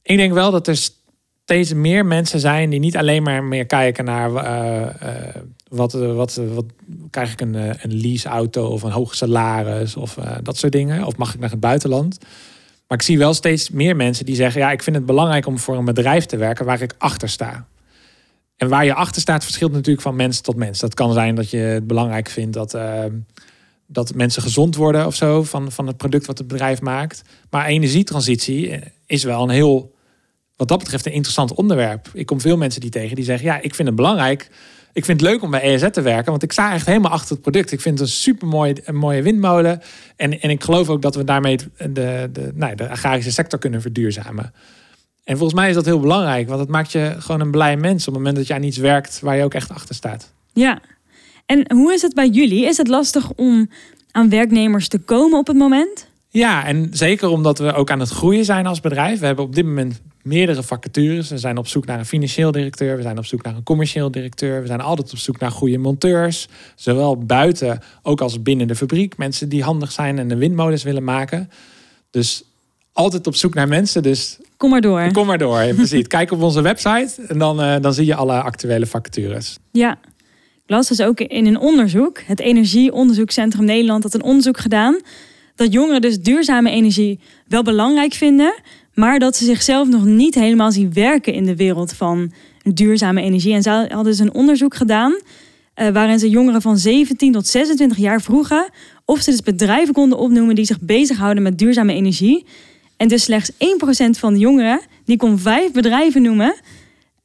Ik 0.03 0.17
denk 0.17 0.33
wel 0.33 0.51
dat 0.51 0.69
er 0.69 0.77
steeds 0.77 1.73
meer 1.73 2.07
mensen 2.07 2.41
zijn 2.41 2.71
die 2.71 2.81
niet 2.81 2.97
alleen 2.97 3.23
maar 3.23 3.45
meer 3.45 3.67
kijken 3.67 4.05
naar 4.05 4.31
uh, 4.31 4.89
uh, 5.03 5.43
wat, 5.73 5.93
wat, 5.93 6.35
wat 6.35 6.65
krijg 7.11 7.33
ik 7.33 7.41
een, 7.41 7.55
een 7.55 8.01
leaseauto 8.01 8.67
of 8.67 8.83
een 8.83 8.91
hoog 8.91 9.15
salaris 9.15 9.97
of 9.97 10.15
dat 10.43 10.57
soort 10.57 10.73
dingen. 10.73 11.05
Of 11.05 11.17
mag 11.17 11.35
ik 11.35 11.41
naar 11.41 11.51
het 11.51 11.61
buitenland? 11.61 12.19
Maar 12.93 13.01
ik 13.01 13.07
zie 13.07 13.19
wel 13.19 13.35
steeds 13.35 13.71
meer 13.71 13.97
mensen 13.97 14.25
die 14.25 14.35
zeggen: 14.35 14.61
ja, 14.61 14.71
ik 14.71 14.83
vind 14.83 14.97
het 14.97 15.07
belangrijk 15.07 15.47
om 15.47 15.59
voor 15.59 15.77
een 15.77 15.85
bedrijf 15.85 16.27
te 16.27 16.37
werken 16.37 16.65
waar 16.65 16.83
ik 16.83 16.95
achter 16.99 17.29
sta. 17.29 17.67
En 18.57 18.69
waar 18.69 18.85
je 18.85 18.95
achter 18.95 19.21
staat 19.21 19.45
verschilt 19.45 19.73
natuurlijk 19.73 20.03
van 20.03 20.17
mens 20.17 20.41
tot 20.41 20.57
mens. 20.57 20.79
Dat 20.79 20.95
kan 20.95 21.13
zijn 21.13 21.35
dat 21.35 21.51
je 21.51 21.57
het 21.57 21.87
belangrijk 21.87 22.29
vindt 22.29 22.53
dat, 22.53 22.75
uh, 22.75 23.05
dat 23.87 24.15
mensen 24.15 24.43
gezond 24.43 24.77
worden 24.77 25.07
of 25.07 25.15
zo 25.15 25.43
van, 25.43 25.73
van 25.73 25.87
het 25.87 25.97
product 25.97 26.27
wat 26.27 26.39
het 26.39 26.47
bedrijf 26.47 26.81
maakt. 26.81 27.23
Maar 27.51 27.67
energietransitie 27.67 28.79
is 29.07 29.25
wel 29.25 29.43
een 29.43 29.51
heel, 29.51 29.95
wat 30.57 30.69
dat 30.69 30.79
betreft, 30.79 31.07
een 31.07 31.13
interessant 31.13 31.55
onderwerp. 31.55 32.11
Ik 32.13 32.27
kom 32.27 32.41
veel 32.41 32.57
mensen 32.57 32.81
die 32.81 32.91
tegen 32.91 33.17
die 33.17 33.25
zeggen: 33.25 33.47
Ja, 33.47 33.61
ik 33.61 33.75
vind 33.75 33.89
het 33.89 33.97
belangrijk. 33.97 34.51
Ik 34.93 35.05
vind 35.05 35.21
het 35.21 35.31
leuk 35.31 35.43
om 35.43 35.51
bij 35.51 35.61
ESZ 35.61 35.91
te 35.91 36.01
werken, 36.01 36.31
want 36.31 36.43
ik 36.43 36.53
sta 36.53 36.73
echt 36.73 36.87
helemaal 36.87 37.11
achter 37.11 37.33
het 37.33 37.41
product. 37.41 37.73
Ik 37.73 37.81
vind 37.81 37.99
het 37.99 38.09
een 38.09 38.15
super 38.15 38.49
mooie, 38.93 39.23
windmolen. 39.23 39.81
En, 40.17 40.41
en 40.41 40.51
ik 40.51 40.63
geloof 40.63 40.89
ook 40.89 41.03
dat 41.03 41.15
we 41.15 41.25
daarmee 41.25 41.57
de, 41.77 42.29
de, 42.33 42.53
nou, 42.55 42.75
de 42.75 42.89
agrarische 42.89 43.33
sector 43.33 43.59
kunnen 43.59 43.81
verduurzamen. 43.81 44.53
En 45.25 45.37
volgens 45.37 45.61
mij 45.61 45.69
is 45.69 45.75
dat 45.75 45.85
heel 45.85 46.01
belangrijk, 46.01 46.49
want 46.49 46.61
het 46.61 46.69
maakt 46.69 46.93
je 46.93 47.15
gewoon 47.19 47.41
een 47.41 47.51
blij 47.51 47.77
mens 47.77 48.09
op 48.09 48.15
het 48.15 48.23
moment 48.23 48.37
dat 48.37 48.47
je 48.47 48.55
aan 48.55 48.63
iets 48.63 48.77
werkt 48.77 49.21
waar 49.21 49.37
je 49.37 49.45
ook 49.45 49.55
echt 49.55 49.71
achter 49.71 49.95
staat. 49.95 50.33
Ja, 50.53 50.81
en 51.47 51.73
hoe 51.73 51.93
is 51.93 52.03
het 52.03 52.15
bij 52.15 52.29
jullie? 52.29 52.65
Is 52.65 52.77
het 52.77 52.89
lastig 52.89 53.33
om 53.33 53.71
aan 54.11 54.29
werknemers 54.29 54.89
te 54.89 54.99
komen 54.99 55.39
op 55.39 55.47
het 55.47 55.57
moment? 55.57 56.11
Ja, 56.29 56.65
en 56.65 56.89
zeker 56.93 57.29
omdat 57.29 57.59
we 57.59 57.73
ook 57.73 57.91
aan 57.91 58.01
het 58.01 58.09
groeien 58.09 58.45
zijn 58.45 58.67
als 58.67 58.81
bedrijf. 58.81 59.21
We 59.21 59.27
hebben 59.27 59.45
op 59.45 59.55
dit 59.55 59.65
moment 59.65 60.01
meerdere 60.23 60.63
vacatures. 60.63 61.29
We 61.29 61.39
zijn 61.39 61.57
op 61.57 61.67
zoek 61.67 61.87
naar 61.87 61.99
een 61.99 62.07
financieel 62.07 62.53
directeur, 62.53 62.97
we 62.97 63.03
zijn 63.03 63.19
op 63.19 63.25
zoek 63.25 63.43
naar 63.43 63.57
een 63.57 63.63
commercieel 63.63 64.11
directeur. 64.11 64.61
We 64.61 64.67
zijn 64.67 64.81
altijd 64.81 65.13
op 65.13 65.19
zoek 65.19 65.39
naar 65.39 65.51
goede 65.51 65.79
monteurs, 65.79 66.49
zowel 66.75 67.19
buiten 67.19 67.81
ook 68.03 68.21
als 68.21 68.43
binnen 68.43 68.67
de 68.67 68.77
fabriek. 68.77 69.17
Mensen 69.17 69.49
die 69.49 69.63
handig 69.63 69.93
zijn 69.93 70.19
en 70.19 70.29
de 70.29 70.37
windmolens 70.37 70.83
willen 70.83 71.05
maken. 71.05 71.51
Dus 72.11 72.45
altijd 72.93 73.27
op 73.27 73.35
zoek 73.35 73.55
naar 73.55 73.69
mensen. 73.69 74.03
Dus 74.03 74.39
kom 74.57 74.71
maar 74.71 74.81
door. 74.81 75.13
Kom 75.13 75.27
maar 75.27 75.39
door. 75.39 75.75
Precies. 75.75 76.07
Kijk 76.07 76.31
op 76.31 76.43
onze 76.43 76.63
website 76.63 77.23
en 77.29 77.39
dan, 77.39 77.61
uh, 77.61 77.77
dan 77.81 77.95
zie 77.95 78.07
je 78.07 78.15
alle 78.15 78.43
actuele 78.43 78.87
vacatures. 78.87 79.59
Ja. 79.71 79.99
Ik 80.65 80.71
las 80.71 80.89
dus 80.89 81.03
ook 81.03 81.21
in 81.21 81.47
een 81.47 81.59
onderzoek, 81.59 82.21
het 82.21 82.41
Energieonderzoekscentrum 82.41 83.65
Nederland 83.65 84.03
had 84.03 84.15
een 84.15 84.23
onderzoek 84.23 84.59
gedaan, 84.59 85.01
dat 85.55 85.73
jongeren 85.73 86.01
dus 86.01 86.21
duurzame 86.21 86.71
energie 86.71 87.21
wel 87.47 87.63
belangrijk 87.63 88.13
vinden, 88.13 88.55
maar 88.95 89.19
dat 89.19 89.37
ze 89.37 89.45
zichzelf 89.45 89.89
nog 89.89 90.05
niet 90.05 90.35
helemaal 90.35 90.73
zien 90.73 90.93
werken 90.93 91.33
in 91.33 91.45
de 91.45 91.57
wereld 91.57 91.93
van 91.93 92.33
duurzame 92.63 93.23
energie. 93.23 93.55
En 93.55 93.63
ze 93.63 93.71
hadden 93.71 94.05
dus 94.05 94.19
een 94.19 94.35
onderzoek 94.35 94.75
gedaan 94.75 95.13
uh, 95.13 95.89
waarin 95.89 96.19
ze 96.19 96.29
jongeren 96.29 96.63
van 96.63 96.79
17 96.79 97.33
tot 97.33 97.47
26 97.47 97.99
jaar 97.99 98.21
vroegen 98.21 98.71
of 99.05 99.21
ze 99.21 99.31
dus 99.31 99.43
bedrijven 99.43 99.95
konden 99.95 100.19
opnoemen 100.19 100.55
die 100.55 100.65
zich 100.65 100.81
bezighouden 100.81 101.43
met 101.43 101.59
duurzame 101.59 101.95
energie. 101.95 102.47
En 102.97 103.09
dus 103.09 103.23
slechts 103.23 103.53
1% 103.53 103.57
van 104.19 104.33
de 104.33 104.39
jongeren 104.39 104.81
die 105.05 105.17
kon 105.17 105.39
vijf 105.39 105.73
bedrijven 105.73 106.23
noemen 106.23 106.55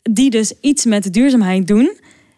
die 0.01 0.29
dus 0.29 0.53
iets 0.61 0.85
met 0.85 1.13
duurzaamheid 1.13 1.67
doen. 1.67 1.91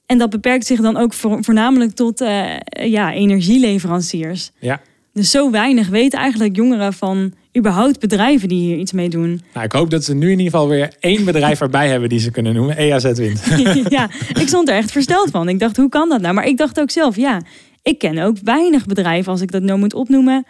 En 0.06 0.18
dat 0.18 0.30
beperkt 0.30 0.65
zich 0.65 0.82
dan 0.82 0.98
ook 0.98 1.13
voornamelijk 1.13 1.96
tot 1.96 2.22
uh, 2.22 2.60
ja, 2.70 3.13
energieleveranciers. 3.13 4.52
Ja. 4.60 4.82
Dus 5.13 5.32
zo 5.32 5.52
weinig 5.52 5.88
weten 5.88 6.20
eigenlijk 6.20 6.56
jongeren 6.56 6.94
van 6.94 7.34
überhaupt 7.57 7.99
bedrijven 7.99 8.47
die 8.47 8.59
hier 8.59 8.77
iets 8.77 8.91
mee 8.91 9.09
doen. 9.09 9.41
Nou, 9.53 9.65
ik 9.65 9.71
hoop 9.71 9.89
dat 9.89 10.03
ze 10.03 10.13
nu 10.13 10.25
in 10.31 10.38
ieder 10.38 10.51
geval 10.51 10.67
weer 10.67 10.93
één 10.99 11.25
bedrijf 11.25 11.62
erbij 11.62 11.89
hebben 11.91 12.09
die 12.09 12.19
ze 12.19 12.31
kunnen 12.31 12.53
noemen. 12.53 12.77
EAZ 12.77 13.12
Wind. 13.12 13.41
ja, 13.97 14.09
ik 14.33 14.47
stond 14.47 14.69
er 14.69 14.75
echt 14.75 14.91
versteld 14.91 15.29
van. 15.29 15.49
Ik 15.49 15.59
dacht, 15.59 15.77
hoe 15.77 15.89
kan 15.89 16.09
dat 16.09 16.21
nou? 16.21 16.33
Maar 16.33 16.47
ik 16.47 16.57
dacht 16.57 16.79
ook 16.79 16.91
zelf, 16.91 17.15
ja, 17.15 17.41
ik 17.83 17.97
ken 17.97 18.17
ook 18.17 18.38
weinig 18.43 18.85
bedrijven, 18.85 19.31
als 19.31 19.41
ik 19.41 19.51
dat 19.51 19.62
nou 19.62 19.79
moet 19.79 19.93
opnoemen, 19.93 20.45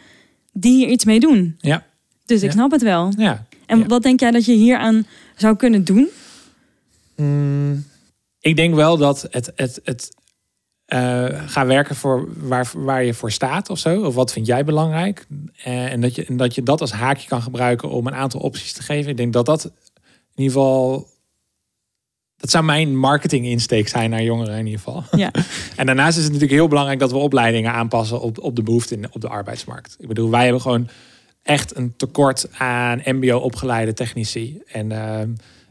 die 0.53 0.75
hier 0.75 0.87
iets 0.87 1.05
mee 1.05 1.19
doen. 1.19 1.55
Ja. 1.59 1.85
Dus 2.25 2.43
ik 2.43 2.51
snap 2.51 2.71
het 2.71 2.81
wel. 2.81 3.13
Ja. 3.17 3.45
En 3.65 3.87
wat 3.87 4.03
denk 4.03 4.19
jij 4.19 4.31
dat 4.31 4.45
je 4.45 4.53
hier 4.53 4.77
aan 4.77 5.05
zou 5.35 5.55
kunnen 5.55 5.83
doen? 5.83 6.07
Mm, 7.15 7.85
ik 8.39 8.55
denk 8.55 8.75
wel 8.75 8.97
dat 8.97 9.27
het, 9.31 9.51
het, 9.55 9.79
het 9.83 10.11
uh, 10.93 11.25
ga 11.45 11.65
werken 11.65 11.95
voor 11.95 12.27
waar, 12.37 12.71
waar 12.75 13.03
je 13.03 13.13
voor 13.13 13.31
staat 13.31 13.69
of 13.69 13.79
zo. 13.79 14.01
Of 14.01 14.15
wat 14.15 14.31
vind 14.31 14.45
jij 14.45 14.63
belangrijk? 14.63 15.25
Uh, 15.67 15.91
en, 15.91 16.01
dat 16.01 16.15
je, 16.15 16.25
en 16.25 16.37
dat 16.37 16.55
je 16.55 16.63
dat 16.63 16.81
als 16.81 16.91
haakje 16.91 17.27
kan 17.27 17.41
gebruiken 17.41 17.89
om 17.89 18.07
een 18.07 18.15
aantal 18.15 18.39
opties 18.39 18.73
te 18.73 18.83
geven. 18.83 19.11
Ik 19.11 19.17
denk 19.17 19.33
dat 19.33 19.45
dat 19.45 19.63
in 19.65 19.71
ieder 20.43 20.53
geval. 20.53 21.07
Dat 22.37 22.49
zou 22.49 22.63
mijn 22.63 22.97
marketing 22.97 23.45
insteek 23.45 23.87
zijn 23.87 24.09
naar 24.09 24.23
jongeren 24.23 24.57
in 24.57 24.65
ieder 24.65 24.81
geval. 24.81 25.03
Ja. 25.11 25.31
en 25.75 25.85
daarnaast 25.85 26.17
is 26.17 26.23
het 26.23 26.33
natuurlijk 26.33 26.59
heel 26.59 26.67
belangrijk 26.67 26.99
dat 26.99 27.11
we 27.11 27.17
opleidingen 27.17 27.71
aanpassen 27.71 28.21
op, 28.21 28.39
op 28.39 28.55
de 28.55 28.63
behoefte 28.63 28.95
in, 28.95 29.13
op 29.13 29.21
de 29.21 29.29
arbeidsmarkt. 29.29 29.95
Ik 29.99 30.07
bedoel, 30.07 30.29
wij 30.29 30.43
hebben 30.43 30.61
gewoon 30.61 30.89
echt 31.43 31.75
een 31.77 31.93
tekort 31.97 32.47
aan 32.57 33.01
MBO-opgeleide 33.03 33.93
technici. 33.93 34.61
En, 34.67 34.89
uh, 34.91 35.19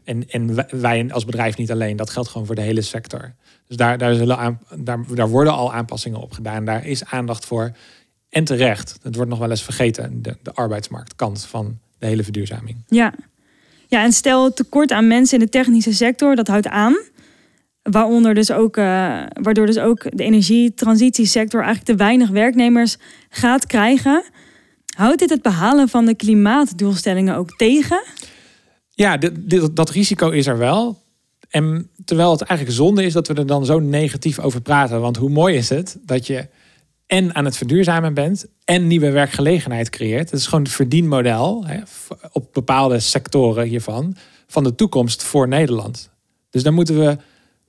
En, 0.03 0.29
en 0.29 0.65
wij 0.81 1.11
als 1.11 1.25
bedrijf 1.25 1.57
niet 1.57 1.71
alleen, 1.71 1.95
dat 1.95 2.09
geldt 2.09 2.29
gewoon 2.29 2.47
voor 2.47 2.55
de 2.55 2.61
hele 2.61 2.81
sector. 2.81 3.35
Dus 3.69 3.77
daar, 3.77 3.97
daar, 3.97 4.13
zullen 4.13 4.37
aan, 4.37 4.59
daar, 4.75 4.99
daar 5.15 5.29
worden 5.29 5.53
al 5.53 5.73
aanpassingen 5.73 6.19
op 6.19 6.31
gedaan. 6.31 6.65
Daar 6.65 6.85
is 6.85 7.05
aandacht 7.05 7.45
voor. 7.45 7.71
En 8.29 8.43
terecht. 8.43 8.97
Het 9.01 9.15
wordt 9.15 9.29
nog 9.29 9.39
wel 9.39 9.49
eens 9.49 9.63
vergeten, 9.63 10.21
de, 10.21 10.37
de 10.43 10.53
arbeidsmarktkant 10.53 11.45
van 11.45 11.79
de 11.97 12.05
hele 12.05 12.23
verduurzaming. 12.23 12.77
Ja. 12.87 13.13
ja, 13.87 14.03
en 14.03 14.11
stel 14.11 14.53
tekort 14.53 14.91
aan 14.91 15.07
mensen 15.07 15.39
in 15.39 15.45
de 15.45 15.51
technische 15.51 15.93
sector, 15.93 16.35
dat 16.35 16.47
houdt 16.47 16.67
aan. 16.67 16.97
Waaronder 17.81 18.33
dus 18.33 18.51
ook, 18.51 18.77
uh, 18.77 18.83
waardoor 19.41 19.65
dus 19.65 19.79
ook 19.79 20.17
de 20.17 20.23
energietransitiesector 20.23 21.61
eigenlijk 21.63 21.91
te 21.91 22.03
weinig 22.03 22.29
werknemers 22.29 22.97
gaat 23.29 23.65
krijgen. 23.65 24.23
Houdt 24.95 25.19
dit 25.19 25.29
het 25.29 25.41
behalen 25.41 25.89
van 25.89 26.05
de 26.05 26.15
klimaatdoelstellingen 26.15 27.35
ook 27.35 27.57
tegen? 27.57 28.03
Ja, 28.89 29.17
dit, 29.17 29.75
dat 29.75 29.89
risico 29.89 30.29
is 30.29 30.47
er 30.47 30.57
wel. 30.57 31.07
En 31.49 31.89
terwijl 32.05 32.31
het 32.31 32.41
eigenlijk 32.41 32.79
zonde 32.79 33.03
is 33.03 33.13
dat 33.13 33.27
we 33.27 33.33
er 33.33 33.45
dan 33.45 33.65
zo 33.65 33.79
negatief 33.79 34.39
over 34.39 34.61
praten. 34.61 35.01
Want 35.01 35.17
hoe 35.17 35.29
mooi 35.29 35.55
is 35.55 35.69
het 35.69 35.97
dat 36.01 36.27
je 36.27 36.47
en 37.05 37.35
aan 37.35 37.45
het 37.45 37.57
verduurzamen 37.57 38.13
bent 38.13 38.45
en 38.65 38.87
nieuwe 38.87 39.11
werkgelegenheid 39.11 39.89
creëert. 39.89 40.29
Het 40.29 40.39
is 40.39 40.45
gewoon 40.47 40.63
het 40.63 40.73
verdienmodel 40.73 41.65
hè, 41.65 41.79
op 42.31 42.53
bepaalde 42.53 42.99
sectoren 42.99 43.67
hiervan 43.67 44.15
van 44.47 44.63
de 44.63 44.75
toekomst 44.75 45.23
voor 45.23 45.47
Nederland. 45.47 46.09
Dus 46.49 46.63
daar 46.63 46.73
moeten 46.73 46.99
we 46.99 47.17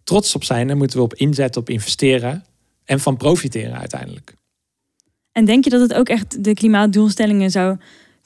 trots 0.05 0.35
op 0.35 0.45
zijn. 0.45 0.67
Daar 0.67 0.77
moeten 0.77 0.97
we 0.97 1.05
op 1.05 1.15
inzetten, 1.15 1.61
op 1.61 1.69
investeren 1.69 2.45
en 2.85 3.01
van 3.01 3.17
profiteren 3.17 3.79
uiteindelijk. 3.79 4.35
En 5.33 5.45
denk 5.45 5.65
je 5.65 5.71
dat 5.71 5.81
het 5.81 5.95
ook 5.95 6.09
echt 6.09 6.45
de 6.45 6.55
klimaatdoelstellingen 6.55 7.51
zou 7.51 7.77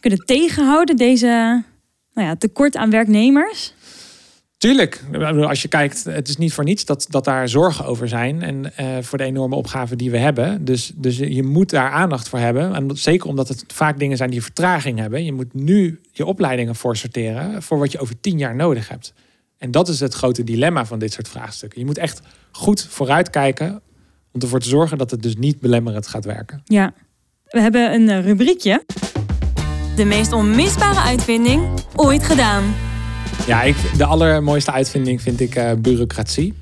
kunnen 0.01 0.19
tegenhouden, 0.19 0.97
deze 0.97 1.63
nou 2.15 2.29
ja, 2.29 2.37
tekort 2.37 2.77
aan 2.77 2.91
werknemers? 2.91 3.74
Tuurlijk. 4.57 5.05
Als 5.47 5.63
je 5.63 5.69
kijkt, 5.69 6.05
het 6.05 6.29
is 6.29 6.37
niet 6.37 6.53
voor 6.53 6.65
niets 6.65 6.85
dat, 6.85 7.07
dat 7.11 7.25
daar 7.25 7.49
zorgen 7.49 7.85
over 7.85 8.09
zijn. 8.09 8.43
En 8.43 8.73
uh, 8.81 8.87
voor 9.01 9.19
de 9.19 9.25
enorme 9.25 9.55
opgaven 9.55 9.99
die 9.99 10.11
we 10.11 10.19
hebben. 10.19 10.65
Dus, 10.65 10.93
dus 10.95 11.17
je 11.17 11.43
moet 11.43 11.71
daar 11.71 11.91
aandacht 11.91 12.29
voor 12.29 12.39
hebben. 12.39 12.75
En 12.75 12.97
zeker 12.97 13.29
omdat 13.29 13.49
het 13.49 13.65
vaak 13.67 13.99
dingen 13.99 14.17
zijn 14.17 14.31
die 14.31 14.43
vertraging 14.43 14.99
hebben. 14.99 15.25
Je 15.25 15.33
moet 15.33 15.55
nu 15.55 16.01
je 16.13 16.27
opleidingen 16.27 16.75
voor 16.75 16.97
sorteren 16.97 17.63
voor 17.63 17.79
wat 17.79 17.93
je 17.93 17.99
over 17.99 18.21
tien 18.21 18.39
jaar 18.39 18.55
nodig 18.55 18.89
hebt. 18.89 19.13
En 19.59 19.71
dat 19.71 19.89
is 19.89 20.01
het 20.01 20.15
grote 20.15 20.45
dilemma 20.45 20.87
van 20.87 20.99
dit 20.99 21.13
soort 21.13 21.29
vraagstukken. 21.29 21.81
Je 21.81 21.87
moet 21.87 21.99
echt 21.99 22.21
goed 22.51 22.87
vooruitkijken 22.91 23.83
om 24.33 24.41
ervoor 24.41 24.61
te 24.61 24.69
zorgen 24.69 24.99
dat 24.99 25.11
het 25.11 25.23
dus 25.23 25.37
niet 25.37 25.61
belemmerend 25.61 26.07
gaat 26.07 26.25
werken. 26.25 26.63
Ja, 26.65 26.95
we 27.45 27.61
hebben 27.61 27.95
een 27.95 28.09
eh, 28.09 28.25
rubriekje. 28.25 28.85
De 29.97 30.05
meest 30.05 30.33
onmisbare 30.33 31.01
uitvinding 31.01 31.69
ooit 31.95 32.23
gedaan. 32.23 32.94
Ja, 33.47 33.63
ik, 33.63 33.77
de 33.97 34.05
allermooiste 34.05 34.73
uitvinding 34.73 35.23
vind 35.23 35.41
ik 35.41 35.57
uh, 35.57 35.71
bureaucratie. 35.79 36.55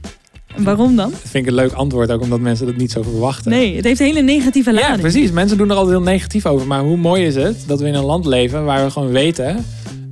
Waarom 0.56 0.96
dan? 0.96 1.10
Dat 1.10 1.20
vind 1.20 1.44
ik 1.44 1.50
een 1.50 1.56
leuk 1.56 1.72
antwoord, 1.72 2.10
ook 2.10 2.20
omdat 2.20 2.40
mensen 2.40 2.66
dat 2.66 2.76
niet 2.76 2.92
zo 2.92 3.02
verwachten. 3.02 3.50
Nee, 3.50 3.76
het 3.76 3.84
heeft 3.84 4.00
een 4.00 4.06
hele 4.06 4.22
negatieve 4.22 4.72
lading. 4.72 4.94
Ja, 4.94 5.00
precies. 5.00 5.30
Mensen 5.30 5.58
doen 5.58 5.70
er 5.70 5.76
altijd 5.76 5.96
heel 5.96 6.04
negatief 6.04 6.46
over. 6.46 6.66
Maar 6.66 6.80
hoe 6.80 6.96
mooi 6.96 7.24
is 7.24 7.34
het 7.34 7.64
dat 7.66 7.80
we 7.80 7.86
in 7.86 7.94
een 7.94 8.04
land 8.04 8.26
leven 8.26 8.64
waar 8.64 8.84
we 8.84 8.90
gewoon 8.90 9.10
weten 9.10 9.64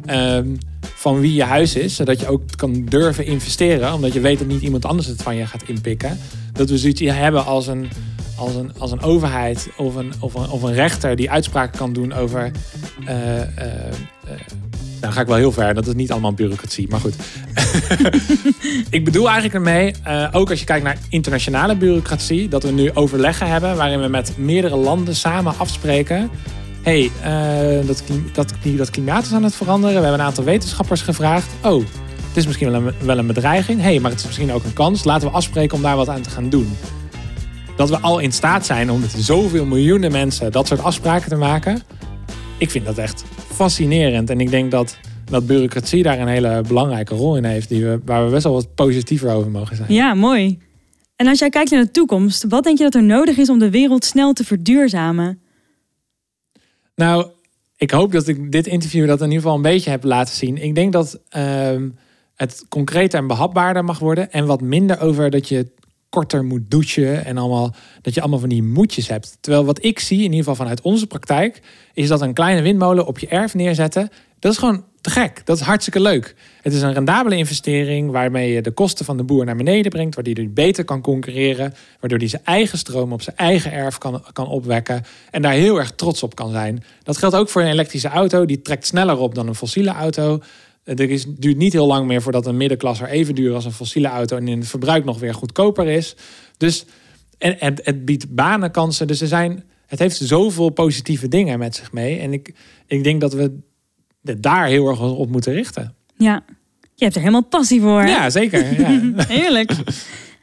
ehm, 0.07 0.47
van 1.01 1.21
wie 1.21 1.35
je 1.35 1.43
huis 1.43 1.75
is. 1.75 1.97
Zodat 1.97 2.21
je 2.21 2.27
ook 2.27 2.43
kan 2.57 2.85
durven 2.85 3.27
investeren. 3.27 3.93
Omdat 3.93 4.13
je 4.13 4.21
weet 4.21 4.39
dat 4.39 4.47
niet 4.47 4.63
iemand 4.63 4.85
anders 4.85 5.07
het 5.07 5.23
van 5.23 5.37
je 5.37 5.47
gaat 5.47 5.63
inpikken. 5.63 6.19
Dat 6.53 6.71
we 6.71 6.79
zoiets 6.79 7.01
hebben 7.01 7.45
als 7.45 7.67
een, 7.67 7.89
als 8.37 8.55
een, 8.55 8.73
als 8.79 8.93
een 8.93 9.03
overheid 9.03 9.69
of 9.77 9.95
een, 9.95 10.13
of, 10.19 10.35
een, 10.35 10.51
of 10.51 10.63
een 10.63 10.73
rechter 10.73 11.17
die 11.17 11.31
uitspraken 11.31 11.79
kan 11.79 11.93
doen 11.93 12.13
over... 12.13 12.51
Uh, 13.01 13.09
nou 15.01 15.13
ga 15.13 15.21
ik 15.21 15.27
wel 15.27 15.37
heel 15.37 15.53
ver. 15.53 15.75
Dat 15.75 15.87
is 15.87 15.95
niet 15.95 16.13
allemaal 16.13 16.33
bureaucratie, 16.33 16.89
maar 16.89 17.01
goed. 17.01 17.15
ik 18.99 19.05
bedoel 19.05 19.31
eigenlijk 19.31 19.55
ermee, 19.55 19.95
ook 20.33 20.51
als 20.51 20.59
je 20.59 20.65
kijkt 20.65 20.85
naar 20.85 20.99
internationale 21.09 21.77
bureaucratie, 21.77 22.49
dat 22.49 22.63
we 22.63 22.71
nu 22.71 22.91
overleggen 22.95 23.49
hebben 23.49 23.77
waarin 23.77 24.01
we 24.01 24.09
met 24.09 24.33
meerdere 24.37 24.77
landen 24.77 25.15
samen 25.15 25.59
afspreken. 25.59 26.31
Hey, 26.83 27.11
uh, 27.25 27.87
dat, 27.87 28.03
dat, 28.33 28.55
dat 28.77 28.91
klimaat 28.91 29.25
is 29.25 29.33
aan 29.33 29.45
het 29.45 29.55
veranderen. 29.55 29.97
We 29.97 30.03
hebben 30.03 30.21
een 30.21 30.27
aantal 30.27 30.45
wetenschappers 30.45 31.03
gevraagd. 31.03 31.53
Oh, 31.63 31.85
het 32.31 32.37
is 32.37 32.47
misschien 32.47 32.71
wel 32.71 32.83
een, 32.83 32.93
wel 33.05 33.19
een 33.19 33.27
bedreiging. 33.27 33.81
hey, 33.81 34.01
maar 34.01 34.11
het 34.11 34.21
is 34.21 34.27
misschien 34.27 34.53
ook 34.53 34.65
een 34.65 34.73
kans. 34.73 35.05
Laten 35.05 35.29
we 35.29 35.35
afspreken 35.35 35.77
om 35.77 35.83
daar 35.83 35.97
wat 35.97 36.09
aan 36.09 36.23
te 36.23 36.31
gaan 36.31 36.49
doen. 36.49 36.69
Dat 37.77 37.89
we 37.89 37.99
al 37.99 38.19
in 38.19 38.33
staat 38.33 38.67
zijn 38.67 38.91
om 38.91 39.01
met 39.01 39.15
zoveel 39.17 39.65
miljoenen 39.65 40.13
mensen 40.13 40.53
dat 40.53 40.67
soort 40.67 40.83
afspraken 40.83 41.29
te 41.29 41.37
maken. 41.37 41.83
Ik 42.59 42.71
vind 42.71 42.85
dat 42.85 42.99
echt 42.99 43.25
fascinerend. 43.53 44.31
En 44.31 44.41
ik 44.41 44.51
denk 44.51 44.71
dat, 44.71 44.99
dat 45.25 45.47
bureaucratie 45.47 46.03
daar 46.03 46.19
een 46.19 46.29
hele 46.29 46.63
belangrijke 46.69 47.15
rol 47.15 47.37
in 47.37 47.45
heeft. 47.45 47.69
Die 47.69 47.85
we, 47.85 48.01
waar 48.05 48.25
we 48.25 48.31
best 48.31 48.45
wel 48.45 48.53
wat 48.53 48.75
positiever 48.75 49.31
over 49.31 49.51
mogen 49.51 49.77
zijn. 49.77 49.93
Ja, 49.93 50.15
mooi. 50.15 50.59
En 51.17 51.27
als 51.27 51.39
jij 51.39 51.49
kijkt 51.49 51.71
naar 51.71 51.85
de 51.85 51.91
toekomst, 51.91 52.45
wat 52.49 52.65
denk 52.65 52.79
je 52.79 52.85
dat 52.85 52.95
er 52.95 53.03
nodig 53.03 53.37
is 53.37 53.51
om 53.51 53.59
de 53.59 53.71
wereld 53.71 54.05
snel 54.05 54.33
te 54.33 54.45
verduurzamen? 54.45 55.40
Nou, 57.01 57.27
ik 57.77 57.91
hoop 57.91 58.13
dat 58.13 58.29
ik 58.29 58.53
dit 58.53 58.67
interview 58.67 59.07
dat 59.07 59.19
in 59.21 59.27
ieder 59.27 59.41
geval 59.43 59.57
een 59.57 59.63
beetje 59.63 59.91
heb 59.91 60.05
laten 60.05 60.35
zien. 60.35 60.63
Ik 60.63 60.75
denk 60.75 60.93
dat 60.93 61.21
uh, 61.37 61.77
het 62.35 62.65
concreter 62.69 63.19
en 63.19 63.27
behapbaarder 63.27 63.85
mag 63.85 63.99
worden. 63.99 64.33
En 64.33 64.47
wat 64.47 64.61
minder 64.61 65.01
over 65.01 65.31
dat 65.31 65.49
je 65.49 65.71
korter 66.09 66.45
moet 66.45 66.71
douchen 66.71 67.25
en 67.25 67.39
allemaal 67.39 67.75
dat 68.03 68.15
je 68.15 68.21
allemaal 68.21 68.39
van 68.39 68.49
die 68.49 68.63
moedjes 68.63 69.09
hebt. 69.09 69.37
Terwijl 69.41 69.65
wat 69.65 69.85
ik 69.85 69.99
zie, 69.99 70.19
in 70.19 70.25
ieder 70.25 70.39
geval 70.39 70.55
vanuit 70.55 70.81
onze 70.81 71.07
praktijk, 71.07 71.63
is 71.93 72.09
dat 72.09 72.21
een 72.21 72.35
kleine 72.35 72.63
windmolen 72.63 73.07
op 73.07 73.19
je 73.19 73.29
erf 73.29 73.55
neerzetten. 73.55 74.09
Dat 74.39 74.53
is 74.53 74.59
gewoon 74.59 74.85
te 75.01 75.11
gek. 75.11 75.43
Dat 75.45 75.57
is 75.57 75.63
hartstikke 75.63 76.01
leuk. 76.01 76.35
Het 76.63 76.73
is 76.73 76.83
een 76.83 76.93
rendabele 76.93 77.37
investering 77.37 78.11
waarmee 78.11 78.53
je 78.53 78.63
de 78.63 78.71
kosten 78.71 79.05
van 79.05 79.17
de 79.17 79.23
boer 79.23 79.45
naar 79.45 79.57
beneden 79.57 79.91
brengt, 79.91 80.15
waardoor 80.15 80.35
hij 80.35 80.51
beter 80.51 80.85
kan 80.85 81.01
concurreren, 81.01 81.75
waardoor 82.01 82.19
hij 82.19 82.29
zijn 82.29 82.45
eigen 82.45 82.79
stroom 82.79 83.13
op 83.13 83.23
zijn 83.23 83.37
eigen 83.37 83.73
erf 83.73 83.99
kan, 83.99 84.25
kan 84.33 84.49
opwekken 84.49 85.03
en 85.31 85.43
daar 85.43 85.53
heel 85.53 85.79
erg 85.79 85.91
trots 85.91 86.23
op 86.23 86.35
kan 86.35 86.51
zijn. 86.51 86.85
Dat 87.03 87.17
geldt 87.17 87.37
ook 87.37 87.49
voor 87.49 87.63
een 87.63 87.71
elektrische 87.71 88.09
auto. 88.09 88.45
Die 88.45 88.63
trekt 88.63 88.87
sneller 88.87 89.19
op 89.19 89.35
dan 89.35 89.49
een 89.49 89.55
fossiele 89.55 89.91
auto. 89.91 90.41
Er 90.85 91.11
is, 91.11 91.25
duurt 91.29 91.57
niet 91.57 91.73
heel 91.73 91.87
lang 91.87 92.07
meer 92.07 92.23
voordat 92.23 92.47
een 92.47 92.57
middenklasser 92.57 93.09
even 93.09 93.35
duur 93.35 93.55
als 93.55 93.65
een 93.65 93.73
fossiele 93.73 94.09
auto 94.09 94.37
en 94.37 94.49
in 94.49 94.59
het 94.59 94.69
verbruik 94.69 95.05
nog 95.05 95.19
weer 95.19 95.35
goedkoper 95.35 95.87
is. 95.87 96.17
Dus 96.57 96.85
en, 97.39 97.57
het, 97.59 97.81
het 97.85 98.05
biedt 98.05 98.35
banenkansen. 98.35 99.07
Dus 99.07 99.21
er 99.21 99.27
zijn, 99.27 99.65
het 99.87 99.99
heeft 99.99 100.17
zoveel 100.17 100.71
positieve 100.71 101.29
dingen 101.29 101.59
met 101.59 101.77
zich 101.77 101.93
mee. 101.93 102.19
En 102.19 102.33
ik, 102.33 102.55
ik 102.87 103.05
denk 103.05 103.21
dat 103.21 103.33
we 103.33 103.59
daar 104.21 104.67
heel 104.67 104.89
erg 104.89 105.01
op 105.01 105.31
moeten 105.31 105.53
richten. 105.53 105.95
Ja, 106.17 106.43
je 106.95 107.05
hebt 107.05 107.15
er 107.15 107.21
helemaal 107.21 107.45
passie 107.45 107.81
voor. 107.81 108.07
Ja, 108.07 108.31
zeker. 108.31 108.81
Ja. 108.81 109.01
Heerlijk. 109.39 109.73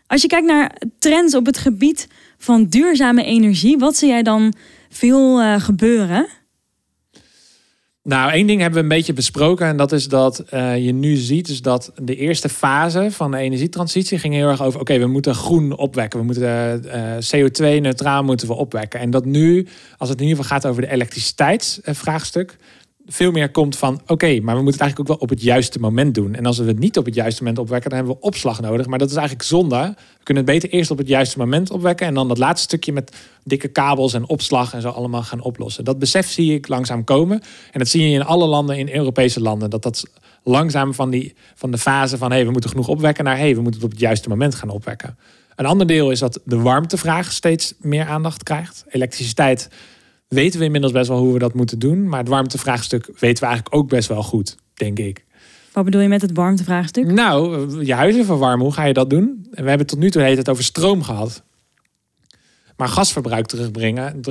Als 0.07 0.21
je 0.21 0.27
kijkt 0.27 0.47
naar 0.47 0.81
trends 0.99 1.35
op 1.35 1.45
het 1.45 1.57
gebied 1.57 2.07
van 2.37 2.65
duurzame 2.65 3.23
energie, 3.23 3.77
wat 3.77 3.95
zie 3.95 4.09
jij 4.09 4.23
dan 4.23 4.53
veel 4.89 5.41
uh, 5.41 5.59
gebeuren? 5.59 6.27
Nou, 8.07 8.31
één 8.31 8.47
ding 8.47 8.61
hebben 8.61 8.77
we 8.77 8.83
een 8.83 8.97
beetje 8.97 9.13
besproken. 9.13 9.67
En 9.67 9.77
dat 9.77 9.91
is 9.91 10.07
dat 10.07 10.43
uh, 10.53 10.85
je 10.85 10.91
nu 10.91 11.15
ziet 11.15 11.47
dus 11.47 11.61
dat 11.61 11.91
de 12.01 12.15
eerste 12.15 12.49
fase 12.49 13.07
van 13.11 13.31
de 13.31 13.37
energietransitie 13.37 14.19
ging 14.19 14.33
heel 14.33 14.49
erg 14.49 14.61
over... 14.61 14.79
oké, 14.79 14.99
we 14.99 15.07
moeten 15.07 15.35
groen 15.35 15.77
opwekken. 15.77 16.19
We 16.19 16.25
moeten 16.25 16.83
uh, 16.85 17.11
CO2-neutraal 17.15 18.23
moeten 18.23 18.47
we 18.47 18.53
opwekken. 18.53 18.99
En 18.99 19.09
dat 19.09 19.25
nu, 19.25 19.67
als 19.97 20.09
het 20.09 20.21
in 20.21 20.27
ieder 20.27 20.43
geval 20.43 20.59
gaat 20.59 20.69
over 20.69 20.81
de 20.81 20.91
elektriciteitsvraagstuk 20.91 22.57
veel 23.07 23.31
meer 23.31 23.51
komt 23.51 23.77
van 23.77 24.01
oké, 24.07 24.39
maar 24.41 24.55
we 24.55 24.61
moeten 24.61 24.71
het 24.71 24.81
eigenlijk 24.81 24.99
ook 24.99 25.07
wel 25.07 25.17
op 25.17 25.29
het 25.29 25.41
juiste 25.41 25.79
moment 25.79 26.15
doen. 26.15 26.35
En 26.35 26.45
als 26.45 26.57
we 26.57 26.65
het 26.65 26.79
niet 26.79 26.97
op 26.97 27.05
het 27.05 27.15
juiste 27.15 27.41
moment 27.43 27.59
opwekken, 27.59 27.89
dan 27.89 27.99
hebben 27.99 28.17
we 28.17 28.23
opslag 28.23 28.61
nodig. 28.61 28.85
Maar 28.85 28.99
dat 28.99 29.09
is 29.09 29.15
eigenlijk 29.15 29.47
zonde. 29.47 29.93
We 30.17 30.23
kunnen 30.23 30.43
het 30.43 30.53
beter 30.53 30.69
eerst 30.69 30.91
op 30.91 30.97
het 30.97 31.07
juiste 31.07 31.37
moment 31.37 31.71
opwekken 31.71 32.07
en 32.07 32.13
dan 32.13 32.27
dat 32.27 32.37
laatste 32.37 32.63
stukje 32.63 32.93
met 32.93 33.15
dikke 33.43 33.67
kabels 33.67 34.13
en 34.13 34.27
opslag 34.27 34.73
en 34.73 34.81
zo 34.81 34.89
allemaal 34.89 35.23
gaan 35.23 35.41
oplossen. 35.41 35.83
Dat 35.83 35.99
besef 35.99 36.29
zie 36.29 36.53
ik 36.53 36.67
langzaam 36.67 37.03
komen. 37.03 37.41
En 37.71 37.79
dat 37.79 37.87
zie 37.87 38.09
je 38.09 38.15
in 38.15 38.25
alle 38.25 38.45
landen, 38.45 38.77
in 38.77 38.89
Europese 38.89 39.41
landen, 39.41 39.69
dat 39.69 39.83
dat 39.83 40.03
langzaam 40.43 40.93
van, 40.93 41.09
die, 41.09 41.35
van 41.55 41.71
de 41.71 41.77
fase 41.77 42.17
van 42.17 42.31
hey, 42.31 42.45
we 42.45 42.51
moeten 42.51 42.69
genoeg 42.69 42.87
opwekken 42.87 43.23
naar 43.23 43.37
hey, 43.37 43.55
we 43.55 43.61
moeten 43.61 43.81
het 43.81 43.83
op 43.83 43.91
het 43.91 43.99
juiste 43.99 44.29
moment 44.29 44.55
gaan 44.55 44.69
opwekken. 44.69 45.17
Een 45.55 45.65
ander 45.65 45.87
deel 45.87 46.11
is 46.11 46.19
dat 46.19 46.39
de 46.45 46.59
warmtevraag 46.59 47.31
steeds 47.31 47.73
meer 47.79 48.05
aandacht 48.05 48.43
krijgt. 48.43 48.83
Elektriciteit 48.89 49.69
weten 50.27 50.59
we 50.59 50.65
inmiddels 50.65 50.93
best 50.93 51.07
wel 51.07 51.19
hoe 51.19 51.33
we 51.33 51.39
dat 51.39 51.53
moeten 51.53 51.79
doen. 51.79 52.09
Maar 52.09 52.19
het 52.19 52.27
warmtevraagstuk 52.27 53.05
weten 53.05 53.43
we 53.43 53.49
eigenlijk 53.49 53.75
ook 53.75 53.89
best 53.89 54.07
wel 54.07 54.23
goed, 54.23 54.55
denk 54.73 54.99
ik. 54.99 55.25
Wat 55.73 55.85
bedoel 55.85 56.01
je 56.01 56.07
met 56.07 56.21
het 56.21 56.31
warmtevraagstuk? 56.33 57.11
Nou, 57.11 57.85
je 57.85 57.93
huizen 57.93 58.25
verwarmen, 58.25 58.65
hoe 58.65 58.73
ga 58.73 58.83
je 58.83 58.93
dat 58.93 59.09
doen? 59.09 59.47
En 59.51 59.63
we 59.63 59.69
hebben 59.69 59.87
tot 59.87 59.99
nu 59.99 60.11
toe 60.11 60.21
het 60.21 60.49
over 60.49 60.63
stroom 60.63 61.03
gehad. 61.03 61.43
Maar 62.77 62.87
gasverbruik 62.87 63.45
terugbrengen 63.45 64.21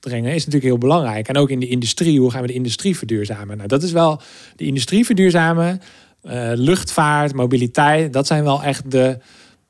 brengen 0.00 0.34
is 0.34 0.44
natuurlijk 0.44 0.64
heel 0.64 0.78
belangrijk. 0.78 1.28
En 1.28 1.36
ook 1.36 1.50
in 1.50 1.60
de 1.60 1.68
industrie, 1.68 2.20
hoe 2.20 2.30
gaan 2.30 2.40
we 2.40 2.46
de 2.46 2.52
industrie 2.52 2.96
verduurzamen? 2.96 3.56
Nou, 3.56 3.68
dat 3.68 3.82
is 3.82 3.92
wel 3.92 4.20
de 4.56 4.64
industrie 4.64 5.04
verduurzamen, 5.04 5.80
uh, 6.22 6.50
luchtvaart, 6.54 7.34
mobiliteit. 7.34 8.12
Dat 8.12 8.26
zijn 8.26 8.44
wel 8.44 8.62
echt 8.62 8.90
de, 8.90 9.18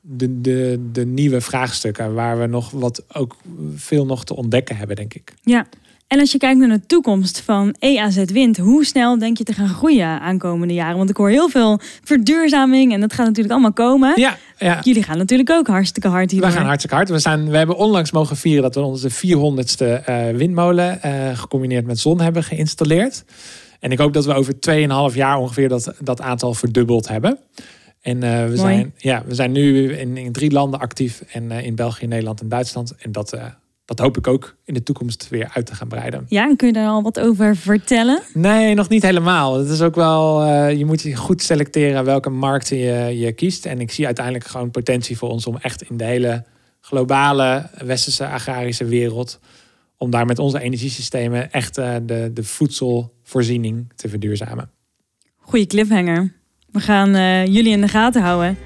de, 0.09 0.41
de, 0.41 0.89
de 0.91 1.05
nieuwe 1.05 1.41
vraagstukken 1.41 2.13
waar 2.13 2.39
we 2.39 2.45
nog 2.45 2.71
wat 2.71 3.03
ook 3.13 3.35
veel 3.75 4.05
nog 4.05 4.23
te 4.23 4.35
ontdekken 4.35 4.77
hebben, 4.77 4.95
denk 4.95 5.13
ik. 5.13 5.33
Ja, 5.41 5.67
En 6.07 6.19
als 6.19 6.31
je 6.31 6.37
kijkt 6.37 6.59
naar 6.59 6.69
de 6.69 6.85
toekomst 6.85 7.39
van 7.39 7.75
EAZ 7.79 8.23
Wind, 8.25 8.57
hoe 8.57 8.85
snel 8.85 9.17
denk 9.17 9.37
je 9.37 9.43
te 9.43 9.53
gaan 9.53 9.67
groeien 9.67 10.19
aankomende 10.19 10.73
jaren? 10.73 10.97
Want 10.97 11.09
ik 11.09 11.17
hoor 11.17 11.29
heel 11.29 11.49
veel 11.49 11.79
verduurzaming 12.03 12.93
en 12.93 13.01
dat 13.01 13.13
gaat 13.13 13.25
natuurlijk 13.25 13.53
allemaal 13.53 13.73
komen. 13.73 14.13
Ja, 14.15 14.37
ja. 14.57 14.79
Jullie 14.83 15.03
gaan 15.03 15.17
natuurlijk 15.17 15.49
ook 15.49 15.67
hartstikke 15.67 16.07
hard 16.07 16.31
hier. 16.31 16.41
We 16.41 16.51
gaan 16.51 16.65
hartstikke 16.65 16.95
hard. 16.95 17.09
We, 17.09 17.19
zijn, 17.19 17.49
we 17.49 17.57
hebben 17.57 17.77
onlangs 17.77 18.11
mogen 18.11 18.37
vieren 18.37 18.61
dat 18.61 18.75
we 18.75 18.81
onze 18.81 19.11
400ste 19.11 20.09
uh, 20.09 20.29
windmolen 20.29 20.99
uh, 21.05 21.37
gecombineerd 21.37 21.85
met 21.85 21.99
zon 21.99 22.21
hebben 22.21 22.43
geïnstalleerd. 22.43 23.23
En 23.79 23.91
ik 23.91 23.97
hoop 23.97 24.13
dat 24.13 24.25
we 24.25 24.33
over 24.33 24.53
2,5 25.11 25.15
jaar 25.15 25.37
ongeveer 25.37 25.69
dat, 25.69 25.93
dat 25.99 26.21
aantal 26.21 26.53
verdubbeld 26.53 27.07
hebben. 27.07 27.39
En 28.07 28.23
uh, 28.23 28.47
we, 28.47 28.57
zijn, 28.57 28.93
ja, 28.97 29.23
we 29.25 29.35
zijn 29.35 29.51
nu 29.51 29.93
in, 29.93 30.17
in 30.17 30.31
drie 30.31 30.51
landen 30.51 30.79
actief. 30.79 31.23
En 31.31 31.51
in 31.51 31.75
België, 31.75 32.07
Nederland 32.07 32.41
en 32.41 32.49
Duitsland. 32.49 32.95
En 32.95 33.11
dat 33.11 33.37
dat 33.85 33.99
hoop 33.99 34.17
ik 34.17 34.27
ook 34.27 34.55
in 34.63 34.73
de 34.73 34.83
toekomst 34.83 35.29
weer 35.29 35.49
uit 35.53 35.65
te 35.65 35.75
gaan 35.75 35.87
breiden. 35.87 36.25
Ja, 36.29 36.47
en 36.49 36.55
kun 36.55 36.67
je 36.67 36.73
daar 36.73 36.87
al 36.87 37.01
wat 37.01 37.19
over 37.19 37.55
vertellen? 37.55 38.21
Nee, 38.33 38.73
nog 38.73 38.89
niet 38.89 39.01
helemaal. 39.01 39.57
Het 39.57 39.69
is 39.69 39.81
ook 39.81 39.95
wel, 39.95 40.45
je 40.69 40.85
moet 40.85 41.15
goed 41.15 41.41
selecteren 41.41 42.05
welke 42.05 42.29
markten 42.29 42.77
je, 42.77 43.19
je 43.19 43.31
kiest. 43.31 43.65
En 43.65 43.79
ik 43.79 43.91
zie 43.91 44.05
uiteindelijk 44.05 44.45
gewoon 44.45 44.71
potentie 44.71 45.17
voor 45.17 45.29
ons 45.29 45.47
om 45.47 45.57
echt 45.57 45.81
in 45.81 45.97
de 45.97 46.03
hele 46.03 46.43
globale 46.81 47.69
westerse 47.85 48.27
agrarische 48.27 48.85
wereld, 48.85 49.39
om 49.97 50.09
daar 50.09 50.25
met 50.25 50.39
onze 50.39 50.59
energiesystemen 50.59 51.51
echt 51.51 51.75
de, 51.75 52.31
de 52.33 52.43
voedselvoorziening 52.43 53.91
te 53.95 54.09
verduurzamen. 54.09 54.69
Goeie 55.35 55.65
cliffhanger. 55.65 56.36
We 56.77 56.83
gaan 56.83 57.15
uh, 57.15 57.45
jullie 57.45 57.71
in 57.71 57.81
de 57.81 57.87
gaten 57.87 58.21
houden. 58.21 58.57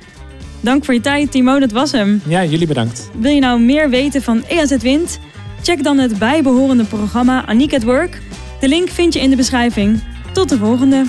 Dank 0.60 0.86
voor 0.86 0.94
je 0.94 1.02
tijd, 1.02 1.32
Timo. 1.32 1.60
Dat 1.60 1.72
was 1.72 1.92
hem. 1.92 2.22
Ja, 2.28 2.46
jullie 2.46 2.68
bedankt. 2.68 3.10
Wil 3.18 3.32
je 3.32 3.40
nou 3.40 3.60
meer 3.60 3.90
weten 3.90 4.22
van 4.22 4.44
EAZ 4.48 4.78
Wind? 4.78 5.20
Check 5.62 5.84
dan 5.84 5.98
het 5.98 6.18
bijbehorende 6.18 6.84
programma 6.84 7.46
Aniek 7.46 7.74
at 7.74 7.84
Work. 7.84 8.22
De 8.60 8.68
link 8.68 8.90
vind 8.90 9.14
je 9.14 9.20
in 9.20 9.30
de 9.30 9.36
beschrijving. 9.36 10.00
Tot 10.34 10.50
de 10.50 10.58
volgende. 10.58 11.06